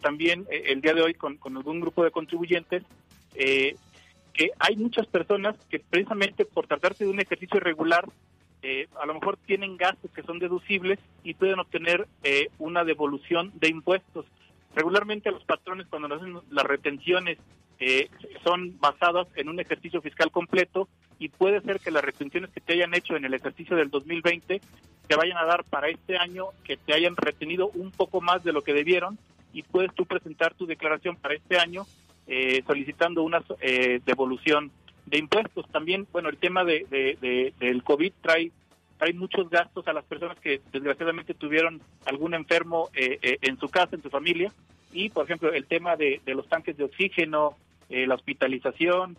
[0.00, 2.82] también el día de hoy con, con algún grupo de contribuyentes
[3.34, 8.06] que hay muchas personas que precisamente por tratarse de un ejercicio irregular
[8.66, 13.52] eh, a lo mejor tienen gastos que son deducibles y pueden obtener eh, una devolución
[13.56, 14.24] de impuestos.
[14.74, 17.36] Regularmente los patrones cuando hacen las retenciones
[17.78, 18.08] eh,
[18.42, 20.88] son basadas en un ejercicio fiscal completo
[21.18, 24.62] y puede ser que las retenciones que te hayan hecho en el ejercicio del 2020
[25.08, 28.54] te vayan a dar para este año que te hayan retenido un poco más de
[28.54, 29.18] lo que debieron
[29.52, 31.84] y puedes tú presentar tu declaración para este año
[32.66, 33.44] solicitando una
[34.06, 34.72] devolución
[35.06, 35.68] de impuestos.
[35.70, 38.52] También, bueno, el tema de, de, del COVID trae
[39.00, 43.68] hay muchos gastos a las personas que desgraciadamente tuvieron algún enfermo eh, eh, en su
[43.68, 44.52] casa, en su familia,
[44.92, 47.56] y por ejemplo el tema de, los tanques de oxígeno,
[47.90, 49.16] eh, la hospitalización,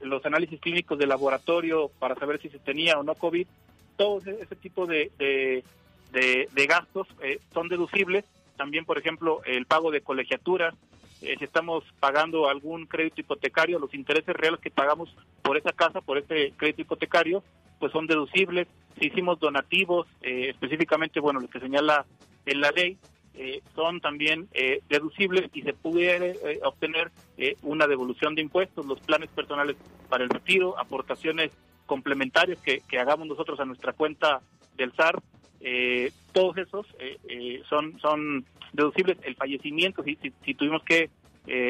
[0.00, 3.46] los análisis clínicos de laboratorio para saber si se tenía o no COVID,
[3.96, 5.12] todo ese, tipo de,
[6.10, 7.06] de, gastos
[7.54, 8.24] son deducibles.
[8.56, 10.74] También, por ejemplo, el pago de colegiaturas,
[11.22, 16.18] si estamos pagando algún crédito hipotecario, los intereses reales que pagamos por esa casa, por
[16.18, 17.42] ese crédito hipotecario,
[17.78, 18.68] pues son deducibles.
[18.98, 22.06] Si hicimos donativos, eh, específicamente, bueno, lo que señala
[22.46, 22.96] en la ley,
[23.34, 26.26] eh, son también eh, deducibles y se pudiera
[26.64, 27.10] obtener
[27.62, 29.76] una devolución de impuestos, los planes personales
[30.08, 31.50] para el retiro, aportaciones
[31.86, 34.40] complementarias que, hagamos nosotros a nuestra cuenta
[34.76, 35.20] del SAR,
[36.32, 36.86] todos esos
[37.68, 39.18] son, son deducibles.
[39.22, 41.10] El fallecimiento, si, si, tuvimos que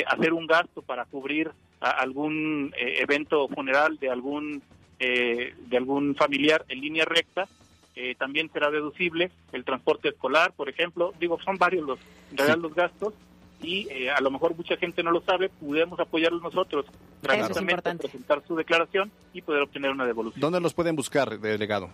[0.07, 4.63] hacer un gasto para cubrir algún evento funeral de algún
[5.05, 7.49] eh, de algún familiar en línea recta,
[7.97, 11.13] eh, también será deducible el transporte escolar, por ejemplo.
[11.19, 11.99] Digo, son varios los,
[12.31, 13.13] los gastos
[13.61, 16.87] y eh, a lo mejor mucha gente no lo sabe, podemos apoyarlos nosotros
[17.21, 20.41] gratuitamente a presentar su declaración y poder obtener una devolución.
[20.41, 21.91] ¿Dónde los pueden buscar, delegado?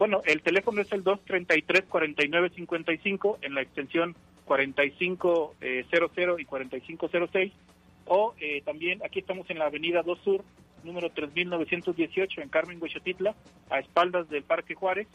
[0.00, 5.50] Bueno, el teléfono es el 233-4955 en la extensión 4500
[6.38, 7.52] y 4506
[8.06, 8.34] o
[8.64, 10.42] también aquí estamos en la avenida 2 Sur
[10.84, 13.34] número 3918 en Carmen, Huechatitla,
[13.68, 15.06] a espaldas del Parque Juárez,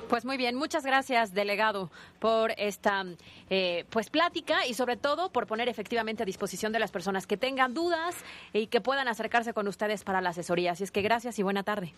[0.07, 1.89] Pues muy bien, muchas gracias, delegado,
[2.19, 3.05] por esta
[3.49, 7.37] eh, pues plática y sobre todo por poner efectivamente a disposición de las personas que
[7.37, 8.15] tengan dudas
[8.53, 10.71] y que puedan acercarse con ustedes para la asesoría.
[10.71, 11.93] Así es que gracias y buena tarde.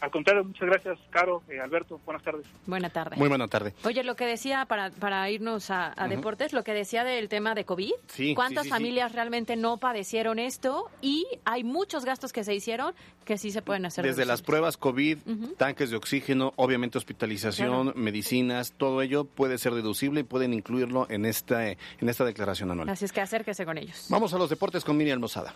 [0.00, 2.00] Al contrario, muchas gracias, Caro, eh, Alberto.
[2.06, 2.46] Buenas tardes.
[2.66, 3.16] Buena tarde.
[3.16, 3.74] Muy buena tarde.
[3.84, 7.64] Oye, lo que decía, para, para irnos a, deportes, lo que decía del tema de
[7.64, 7.92] COVID.
[8.08, 10.90] Sí, ¿Cuántas familias realmente no padecieron esto?
[11.02, 12.94] Y hay muchos gastos que se hicieron
[13.26, 14.04] que sí se pueden hacer.
[14.04, 15.18] Desde las pruebas COVID,
[15.58, 21.26] tanques de oxígeno, obviamente hospitalización, medicinas, todo ello puede ser deducible y pueden incluirlo en
[21.26, 22.88] esta, en esta declaración anual.
[22.88, 24.06] Así es que acérquese con ellos.
[24.08, 25.54] Vamos a los deportes con Miriam Lozada.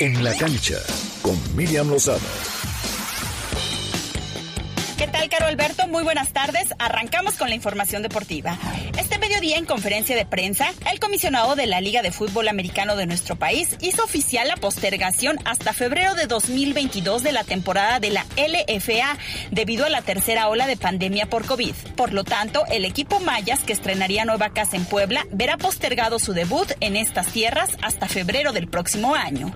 [0.00, 0.78] En la cancha,
[1.22, 2.20] con Miriam Lozada.
[4.98, 5.86] ¿Qué tal, Caro Alberto?
[5.86, 6.74] Muy buenas tardes.
[6.80, 8.58] Arrancamos con la información deportiva.
[8.98, 13.06] Este mediodía, en conferencia de prensa, el comisionado de la Liga de Fútbol Americano de
[13.06, 18.26] nuestro país hizo oficial la postergación hasta febrero de 2022 de la temporada de la
[18.36, 19.16] LFA
[19.52, 21.74] debido a la tercera ola de pandemia por COVID.
[21.94, 26.32] Por lo tanto, el equipo Mayas, que estrenaría nueva casa en Puebla, verá postergado su
[26.32, 29.54] debut en estas tierras hasta febrero del próximo año.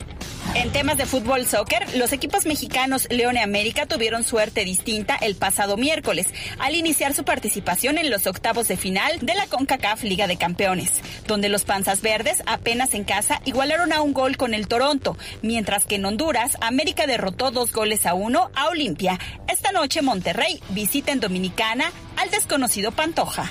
[0.55, 5.35] En temas de fútbol soccer, los equipos mexicanos León y América tuvieron suerte distinta el
[5.35, 6.27] pasado miércoles
[6.59, 11.01] al iniciar su participación en los octavos de final de la CONCACAF Liga de Campeones,
[11.27, 15.87] donde los Panzas Verdes apenas en casa igualaron a un gol con el Toronto, mientras
[15.87, 19.19] que en Honduras América derrotó dos goles a uno a Olimpia.
[19.49, 23.51] Esta noche Monterrey visita en Dominicana al desconocido Pantoja.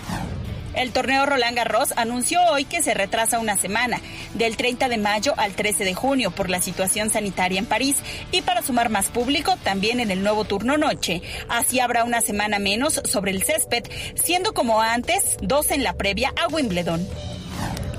[0.74, 4.00] El torneo Roland Garros anunció hoy que se retrasa una semana,
[4.34, 7.98] del 30 de mayo al 13 de junio, por la situación sanitaria en París
[8.32, 11.22] y para sumar más público también en el nuevo turno noche.
[11.50, 13.84] Así habrá una semana menos sobre el césped,
[14.16, 17.06] siendo como antes dos en la previa a Wimbledon.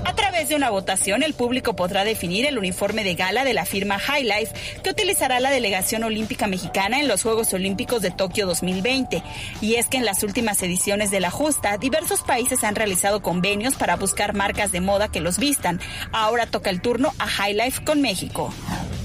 [0.05, 3.65] A través de una votación, el público podrá definir el uniforme de gala de la
[3.65, 8.45] firma High Life que utilizará la delegación olímpica mexicana en los Juegos Olímpicos de Tokio
[8.45, 9.23] 2020.
[9.61, 13.75] Y es que en las últimas ediciones de la justa, diversos países han realizado convenios
[13.75, 15.79] para buscar marcas de moda que los vistan.
[16.11, 18.53] Ahora toca el turno a High Life con México.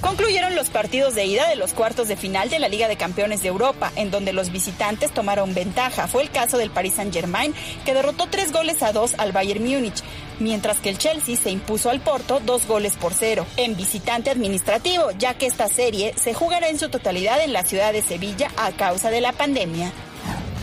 [0.01, 3.43] Concluyeron los partidos de ida de los cuartos de final de la Liga de Campeones
[3.43, 6.07] de Europa, en donde los visitantes tomaron ventaja.
[6.07, 7.53] Fue el caso del Paris Saint-Germain,
[7.85, 10.03] que derrotó tres goles a dos al Bayern Múnich
[10.41, 15.11] mientras que el Chelsea se impuso al Porto dos goles por cero en visitante administrativo,
[15.19, 18.73] ya que esta serie se jugará en su totalidad en la ciudad de Sevilla a
[18.73, 19.93] causa de la pandemia.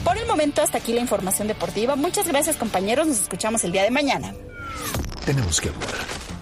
[0.03, 1.95] Por el momento, hasta aquí la información deportiva.
[1.95, 4.33] Muchas gracias compañeros, nos escuchamos el día de mañana.
[5.25, 6.34] Tenemos que hablar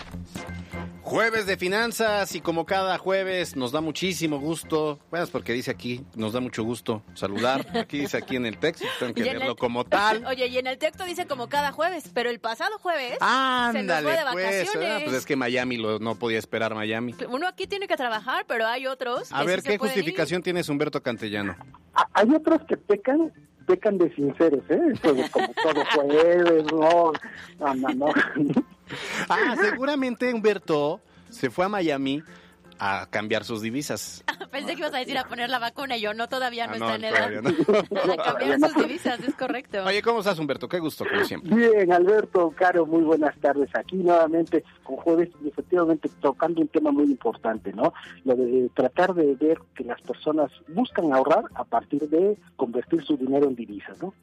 [1.04, 5.70] Jueves de finanzas y como cada jueves nos da muchísimo gusto, bueno, es porque dice
[5.70, 9.58] aquí, nos da mucho gusto saludar, aquí dice aquí en el texto, tengo que leerlo
[9.58, 10.26] como tal.
[10.28, 13.84] Oye, y en el texto dice como cada jueves, pero el pasado jueves Ándale, se
[13.84, 15.04] nos fue de pues, vacaciones.
[15.04, 17.14] pues es que Miami lo, no podía esperar Miami.
[17.30, 21.58] Uno aquí tiene que trabajar, pero hay otros A ver, ¿qué justificación tienes Humberto Cantellano?
[22.14, 23.32] Hay otros que pecan
[23.66, 24.94] pecan de sinceros, ¿eh?
[25.32, 27.14] como todo jueves, no,
[27.60, 28.14] no, no.
[29.30, 32.22] Ah, seguramente Humberto se fue a Miami
[32.80, 34.24] a cambiar sus divisas.
[34.52, 36.76] Pensé que ibas a decir a poner la vacuna y yo no, todavía no Ah,
[36.76, 37.42] está no, en edad.
[38.06, 38.14] no.
[38.22, 39.84] a cambiar sus divisas, es correcto.
[39.86, 40.68] Oye, ¿cómo estás, Humberto?
[40.68, 41.56] Qué gusto, como siempre.
[41.56, 43.70] Bien, Alberto, Caro, muy buenas tardes.
[43.76, 47.94] Aquí nuevamente con jueves y efectivamente tocando un tema muy importante, ¿no?
[48.26, 53.16] Lo de tratar de ver que las personas buscan ahorrar a partir de convertir su
[53.18, 54.14] dinero en divisas, ¿no?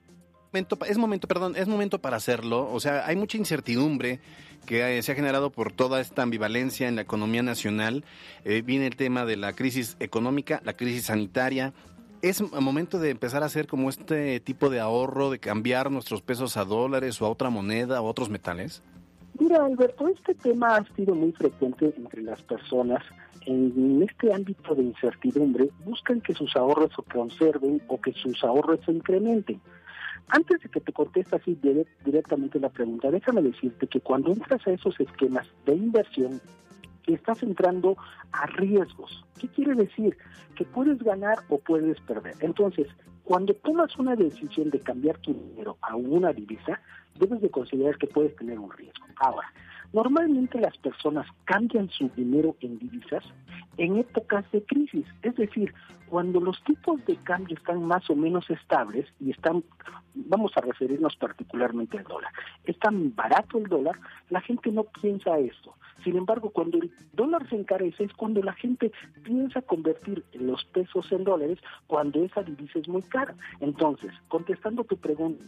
[0.53, 2.69] Momento es momento, perdón, es momento para hacerlo.
[2.73, 4.19] O sea, hay mucha incertidumbre
[4.67, 8.05] que eh, se ha generado por toda esta ambivalencia en la economía nacional.
[8.45, 11.73] Eh, viene el tema de la crisis económica, la crisis sanitaria.
[12.21, 16.57] Es momento de empezar a hacer como este tipo de ahorro, de cambiar nuestros pesos
[16.57, 18.83] a dólares o a otra moneda o a otros metales.
[19.39, 23.03] Mira, Alberto, este tema ha sido muy frecuente entre las personas.
[23.47, 28.81] En este ámbito de incertidumbre, buscan que sus ahorros se conserven o que sus ahorros
[28.85, 29.61] se incrementen.
[30.33, 34.67] Antes de que te conteste así dire- directamente la pregunta, déjame decirte que cuando entras
[34.67, 36.41] a esos esquemas de inversión,
[37.07, 37.97] estás entrando
[38.33, 39.25] a riesgos.
[39.41, 40.17] ¿Qué quiere decir?
[40.55, 42.35] Que puedes ganar o puedes perder.
[42.41, 42.87] Entonces,
[43.25, 46.81] cuando tomas una decisión de cambiar tu dinero a una divisa,
[47.19, 49.05] debes de considerar que puedes tener un riesgo.
[49.17, 49.53] Ahora,
[49.93, 53.25] normalmente las personas cambian su dinero en divisas
[53.77, 55.73] en épocas de crisis, es decir,
[56.09, 59.63] cuando los tipos de cambio están más o menos estables y están,
[60.15, 62.33] vamos a referirnos particularmente al dólar,
[62.65, 65.75] es tan barato el dólar, la gente no piensa esto.
[66.05, 68.91] Sin embargo, cuando el dólar se encarece es cuando la gente
[69.23, 73.35] piensa convertir los pesos en dólares cuando esa divisa es muy cara.
[73.61, 75.45] Entonces, contestando tu pregunta,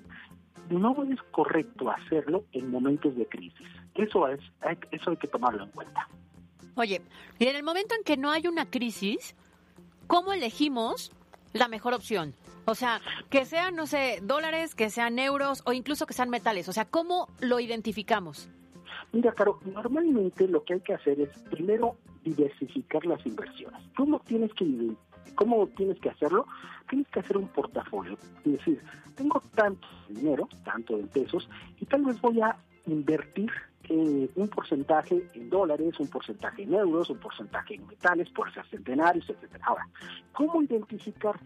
[0.70, 3.66] no es correcto hacerlo en momentos de crisis.
[3.94, 6.08] Eso es, hay- eso hay que tomarlo en cuenta.
[6.76, 7.02] Oye,
[7.38, 9.34] y en el momento en que no hay una crisis,
[10.06, 11.12] ¿cómo elegimos
[11.52, 12.34] la mejor opción?
[12.64, 16.68] O sea, que sean, no sé, dólares, que sean euros o incluso que sean metales.
[16.68, 18.48] O sea, ¿cómo lo identificamos?
[19.12, 23.82] Mira, Caro, normalmente lo que hay que hacer es primero diversificar las inversiones.
[23.96, 24.64] ¿Cómo tienes que
[25.34, 26.46] cómo tienes que hacerlo?
[26.88, 28.16] Tienes que hacer un portafolio.
[28.44, 28.82] Es decir,
[29.14, 31.48] tengo tanto dinero, tanto en pesos,
[31.80, 32.56] y tal vez voy a
[32.86, 33.50] invertir
[33.88, 39.28] eh, un porcentaje en dólares, un porcentaje en euros, un porcentaje en metales, ser centenarios,
[39.28, 39.64] etcétera.
[39.66, 39.88] Ahora,
[40.32, 41.38] ¿cómo identificar?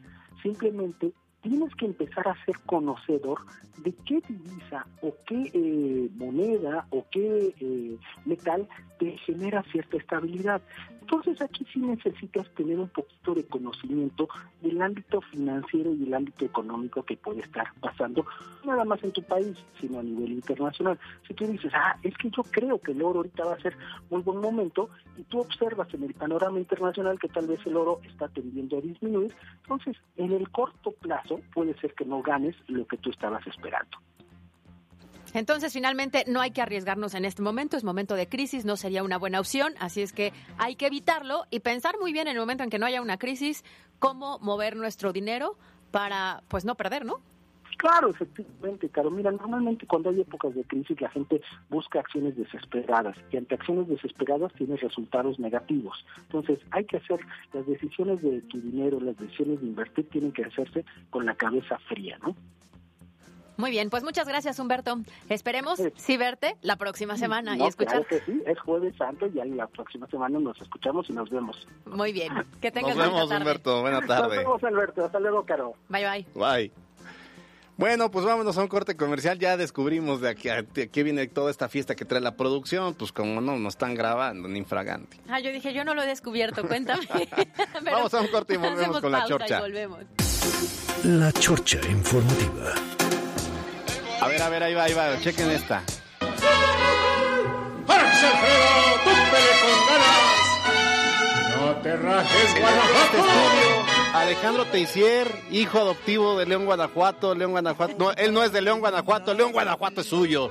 [0.43, 1.13] Simplemente
[1.47, 3.39] tienes que empezar a ser conocedor
[3.79, 8.67] de qué divisa o qué eh, moneda o qué eh, metal
[8.99, 10.61] te genera cierta estabilidad.
[11.03, 14.29] Entonces aquí sí necesitas tener un poquito de conocimiento
[14.61, 18.27] del ámbito financiero y el ámbito económico que puede estar pasando,
[18.65, 20.99] nada más en tu país, sino a nivel internacional.
[21.29, 23.77] Si tú dices, ah, es que yo creo que el oro ahorita va a ser
[24.11, 28.01] muy buen momento, y tú observas en el panorama internacional que tal vez el oro
[28.05, 29.33] está tendiendo a disminuir,
[29.63, 33.99] entonces en el corto plazo puede ser que no ganes lo que tú estabas esperando.
[35.35, 37.77] Entonces, finalmente, no hay que arriesgarnos en este momento.
[37.77, 39.75] Es momento de crisis, no sería una buena opción.
[39.79, 42.79] Así es que hay que evitarlo y pensar muy bien en el momento en que
[42.79, 43.65] no haya una crisis,
[43.99, 45.59] cómo mover nuestro dinero
[45.91, 47.21] para, pues, no perder, ¿no?
[47.77, 49.11] Claro, efectivamente, Caro.
[49.11, 53.89] Mira, normalmente cuando hay épocas de crisis la gente busca acciones desesperadas y ante acciones
[53.89, 56.05] desesperadas tienes resultados negativos.
[56.23, 57.21] Entonces hay que hacer
[57.53, 61.79] las decisiones de tu dinero, las decisiones de invertir tienen que hacerse con la cabeza
[61.89, 62.35] fría, ¿no?
[63.59, 64.99] Muy bien, pues muchas gracias, Humberto.
[65.31, 68.05] Esperemos sí verte la próxima semana y escuchar.
[68.05, 71.31] claro que sí, es jueves santo y ahí la próxima semana nos escuchamos y nos
[71.31, 71.67] vemos.
[71.87, 73.43] Muy bien, que tengas Nos buena vemos, tarde.
[73.43, 73.81] Humberto.
[73.81, 74.39] Buena Nos tarde.
[74.39, 75.05] vemos, Alberto.
[75.07, 75.75] Hasta luego, Caro.
[75.89, 76.27] Bye, bye.
[76.35, 76.86] Bye.
[77.77, 79.39] Bueno, pues vámonos a un corte comercial.
[79.39, 82.95] Ya descubrimos de aquí, de aquí viene toda esta fiesta que trae la producción.
[82.95, 85.19] Pues como no nos están grabando, ni infragante.
[85.29, 87.07] Ah, yo dije, yo no lo he descubierto, cuéntame.
[87.85, 89.61] Vamos a un corte y volvemos con la chorcha.
[89.61, 90.01] volvemos.
[91.05, 92.73] La Chorcha Informativa.
[94.21, 95.21] A ver, a ver, ahí va, ahí va.
[95.21, 95.83] Chequen esta.
[99.05, 100.41] ¡Túmpele con ganas!
[101.61, 103.96] ¡No te rajes, Este Guanajuato!
[104.13, 107.35] Alejandro Teisier, hijo adoptivo de León, Guanajuato.
[107.35, 107.95] León, Guanajuato.
[107.99, 109.35] No, él no es de León, Guanajuato.
[109.35, 110.51] León, Guanajuato es suyo.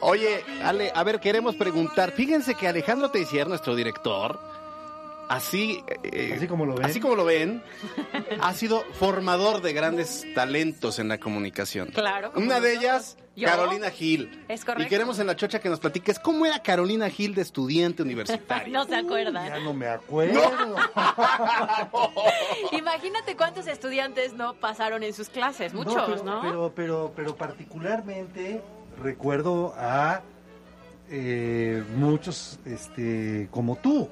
[0.00, 2.12] Oye, Ale, a ver, queremos preguntar.
[2.12, 4.40] Fíjense que Alejandro Teisier, nuestro director,
[5.28, 6.84] así, eh, Así como lo ven.
[6.86, 7.62] así como lo ven,
[8.40, 11.88] ha sido formador de grandes talentos en la comunicación.
[11.88, 12.32] Claro.
[12.34, 13.48] Una de ellas, ¿Yo?
[13.48, 14.44] Carolina Gil.
[14.48, 14.84] Es correcto.
[14.84, 18.68] Y queremos en la chocha que nos platiques cómo era Carolina Gil de estudiante universitaria.
[18.78, 19.46] No se acuerda.
[19.46, 20.40] Ya no me acuerdo.
[22.72, 26.40] Imagínate cuántos estudiantes no pasaron en sus clases, muchos, pero, ¿no?
[26.42, 28.62] Pero, pero, pero particularmente
[29.02, 30.22] recuerdo a
[31.10, 34.08] eh, muchos, este, como tú.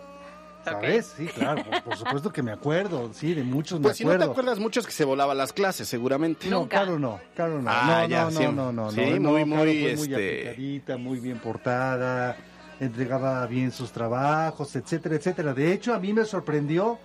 [0.73, 1.15] ¿Sabes?
[1.17, 4.11] Sí, claro, por, por supuesto que me acuerdo, sí, de muchos Pues me si no
[4.11, 4.33] te acuerdo.
[4.33, 6.49] acuerdas mucho es que se volaba las clases, seguramente.
[6.49, 7.71] No, claro no, claro no.
[7.71, 8.45] Ah, no, ya, no, sí.
[8.45, 12.37] no, no, no, Sí, no, muy, no, muy, fue muy este- aplicadita, muy bien portada,
[12.81, 15.55] entregaba bien sus trabajos, etcétera, etcétera.
[15.55, 16.99] De hecho, a mí me sorprendió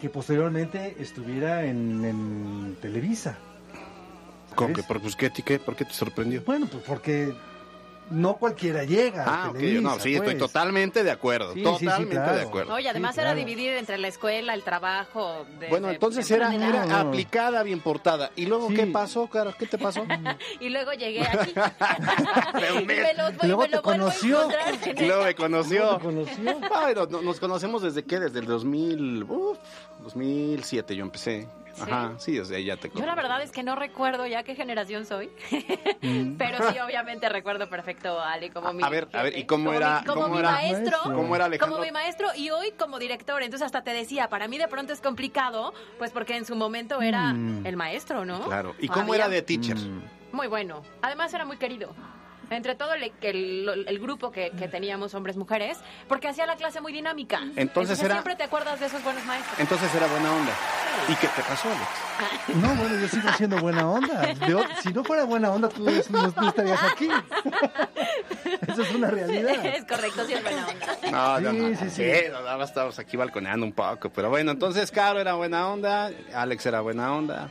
[0.00, 3.36] que posteriormente estuviera en, en Televisa.
[4.54, 6.42] ¿Cómo que, por, pues, ¿qué, qué, ¿Por qué te sorprendió?
[6.44, 7.32] Bueno, pues porque
[8.10, 10.38] no cualquiera llega a Ah, ok, no, sí, estoy pues.
[10.38, 12.34] totalmente de acuerdo, Sí, sí, sí, totalmente claro.
[12.36, 12.74] de acuerdo.
[12.74, 15.44] Oye, además Sí, era dividir entre la escuela, el trabajo.
[15.60, 18.30] de- Bueno, de- entonces de era, aplicada, bien portada.
[18.36, 19.54] ¿Y luego qué pasó, Caro?
[19.58, 20.04] ¿Qué te pasó?
[20.60, 21.52] Y luego llegué aquí.
[22.82, 24.48] y me lo, voy- Luego me te lo vuelvo a conoció.
[24.98, 25.98] luego me conoció.
[26.00, 26.60] ¿Cómo te conoció?
[26.74, 28.18] Ay, no- no- nos conocemos desde qué?
[28.20, 29.58] Desde el 2000, uf,
[30.02, 31.46] 2007 yo empecé.
[31.82, 34.54] Ajá, sí, desde ahí ya te Yo la verdad es que no recuerdo ya qué
[34.54, 35.30] generación soy,
[36.02, 36.36] Mm.
[36.38, 39.72] pero sí, obviamente recuerdo perfecto a Ale como mi A ver, a ver, ¿y cómo
[39.72, 41.76] era- mi, como cómo mi era- maestro, cómo era Alejandro?
[41.76, 43.42] como mi maestro y hoy como director.
[43.42, 47.00] Entonces hasta te decía, para mí de pronto es complicado, pues porque en su momento
[47.02, 47.66] era Mm.
[47.66, 48.40] el maestro, ¿no?
[48.46, 48.74] Claro.
[48.78, 49.76] ¿Y cómo Había- era de teacher?
[50.32, 50.82] Muy bueno.
[51.02, 51.94] Además era muy querido.
[52.50, 55.78] Entre todo el, el- el grupo que, que teníamos, hombres, mujeres,
[56.08, 57.40] porque hacía la clase muy dinámica.
[57.56, 59.58] Entonces era- siempre te acuerdas de esos buenos maestros.
[59.60, 60.52] Entonces era buena onda.
[61.08, 61.88] ¿Y qué te pasó, Alex?
[62.62, 64.32] No, bueno, yo sigo siendo buena onda.
[64.48, 65.90] Yo- si no fuera buena onda, tú no,
[66.40, 67.08] no estarías aquí.
[68.66, 69.64] Eso es una realidad.
[69.66, 71.10] es correcto, sí es buena onda.
[71.10, 71.78] No, no, Sí, no.
[71.78, 72.02] sí, sí.
[72.02, 74.10] Eh, no, nada más estábamos aquí balconeando un poco.
[74.10, 77.50] Pero bueno, entonces Caro era buena onda, Alex era buena onda.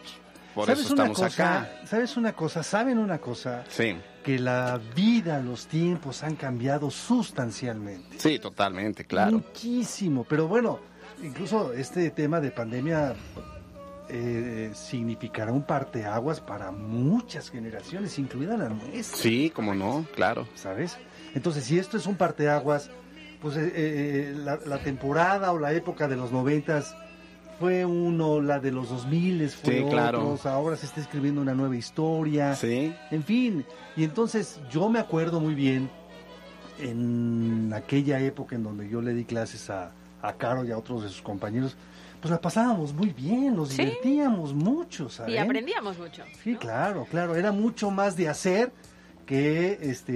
[0.54, 1.44] Por ¿Sabes eso una estamos cosa?
[1.60, 1.70] acá.
[1.86, 2.64] ¿Sabes una cosa?
[2.64, 3.64] ¿Saben una cosa?
[3.70, 3.96] Sí,
[4.28, 8.20] Que la vida, los tiempos han cambiado sustancialmente.
[8.20, 9.38] sí, totalmente, claro.
[9.38, 10.26] Muchísimo.
[10.28, 10.82] Pero bueno,
[11.24, 13.16] incluso este tema de pandemia
[14.10, 19.18] eh, significará un parteaguas para muchas generaciones, incluida la nuestra.
[19.18, 20.46] Sí, como no, claro.
[20.56, 20.98] ¿Sabes?
[21.34, 22.90] Entonces, si esto es un parteaguas,
[23.42, 26.98] pues eh, eh, la, la temporada o la época de los noventas
[27.60, 30.20] fue uno, la de los 2000 fue Sí, claro.
[30.22, 32.56] otros, ahora se está escribiendo una nueva historia.
[32.56, 32.94] Sí.
[33.12, 35.90] En fin, y entonces yo me acuerdo muy bien
[36.80, 39.92] en aquella época en donde yo le di clases a,
[40.22, 41.76] a Caro y a otros de sus compañeros,
[42.22, 43.84] pues la pasábamos muy bien, nos Sí.
[43.84, 45.34] divertíamos mucho, ¿sabes?
[45.34, 46.24] Y aprendíamos mucho.
[46.44, 48.72] Sí, claro, claro, era mucho más de hacer
[49.28, 50.14] que, este,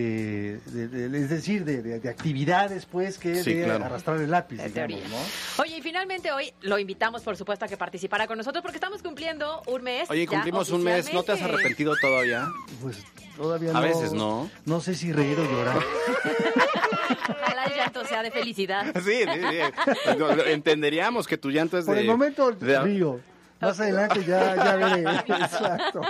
[0.65, 3.85] de- de- es decir, de, de- de actividades, pues, que Sí, de claro.
[3.85, 5.07] arrastrar el lápiz, digamos, teoría.
[5.09, 5.61] ¿no?
[5.61, 9.03] Oye, y finalmente hoy lo invitamos, por supuesto, a que participara con nosotros porque estamos
[9.03, 10.09] cumpliendo un mes.
[10.09, 12.47] Oye, cumplimos un mes, ¿no te has arrepentido todavía?
[12.81, 12.97] Pues
[13.35, 13.81] todavía A no.
[13.81, 14.49] veces no.
[14.65, 15.79] No sé si reír o llorar.
[17.29, 18.85] Ojalá el llanto sea de felicidad.
[19.03, 20.17] Sí, sí, sí.
[20.47, 22.01] Entenderíamos que tu llanto es Por de...
[22.01, 23.19] el momento de- río.
[23.61, 25.01] Más adelante ya, ya veré.
[25.27, 26.01] Exacto.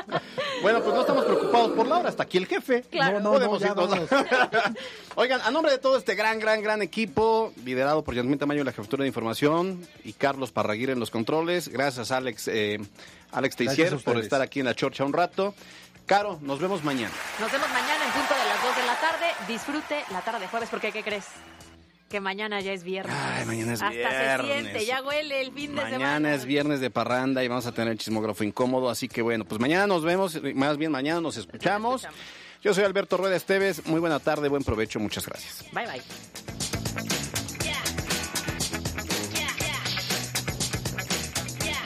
[0.61, 2.83] Bueno, pues no estamos preocupados por la hora, hasta aquí el jefe.
[2.83, 3.19] Claro.
[3.19, 4.09] No, no, Podemos no, ya irnos.
[5.15, 8.65] Oigan, a nombre de todo este gran, gran, gran equipo, liderado por Yasmín Tamayo en
[8.65, 12.79] la jefatura de información y Carlos Parraguirre en los controles, gracias Alex, eh,
[13.31, 15.53] Alex Gracias Teixier a por estar aquí en la chorcha un rato.
[16.05, 17.13] Caro, nos vemos mañana.
[17.39, 19.25] Nos vemos mañana en punto de las 2 de la tarde.
[19.47, 21.25] Disfrute la tarde de jueves porque, ¿qué crees?
[22.12, 23.16] Que mañana ya es viernes.
[23.18, 24.47] Ay, mañana es Hasta viernes.
[24.55, 25.97] se siente, ya huele el fin de semana.
[25.97, 29.45] Mañana es viernes de parranda y vamos a tener el chismógrafo incómodo, así que bueno,
[29.45, 32.05] pues mañana nos vemos, más bien mañana nos escuchamos.
[32.62, 35.66] Yo soy Alberto Rueda Esteves, muy buena tarde, buen provecho, muchas gracias.
[35.72, 36.80] Bye, bye.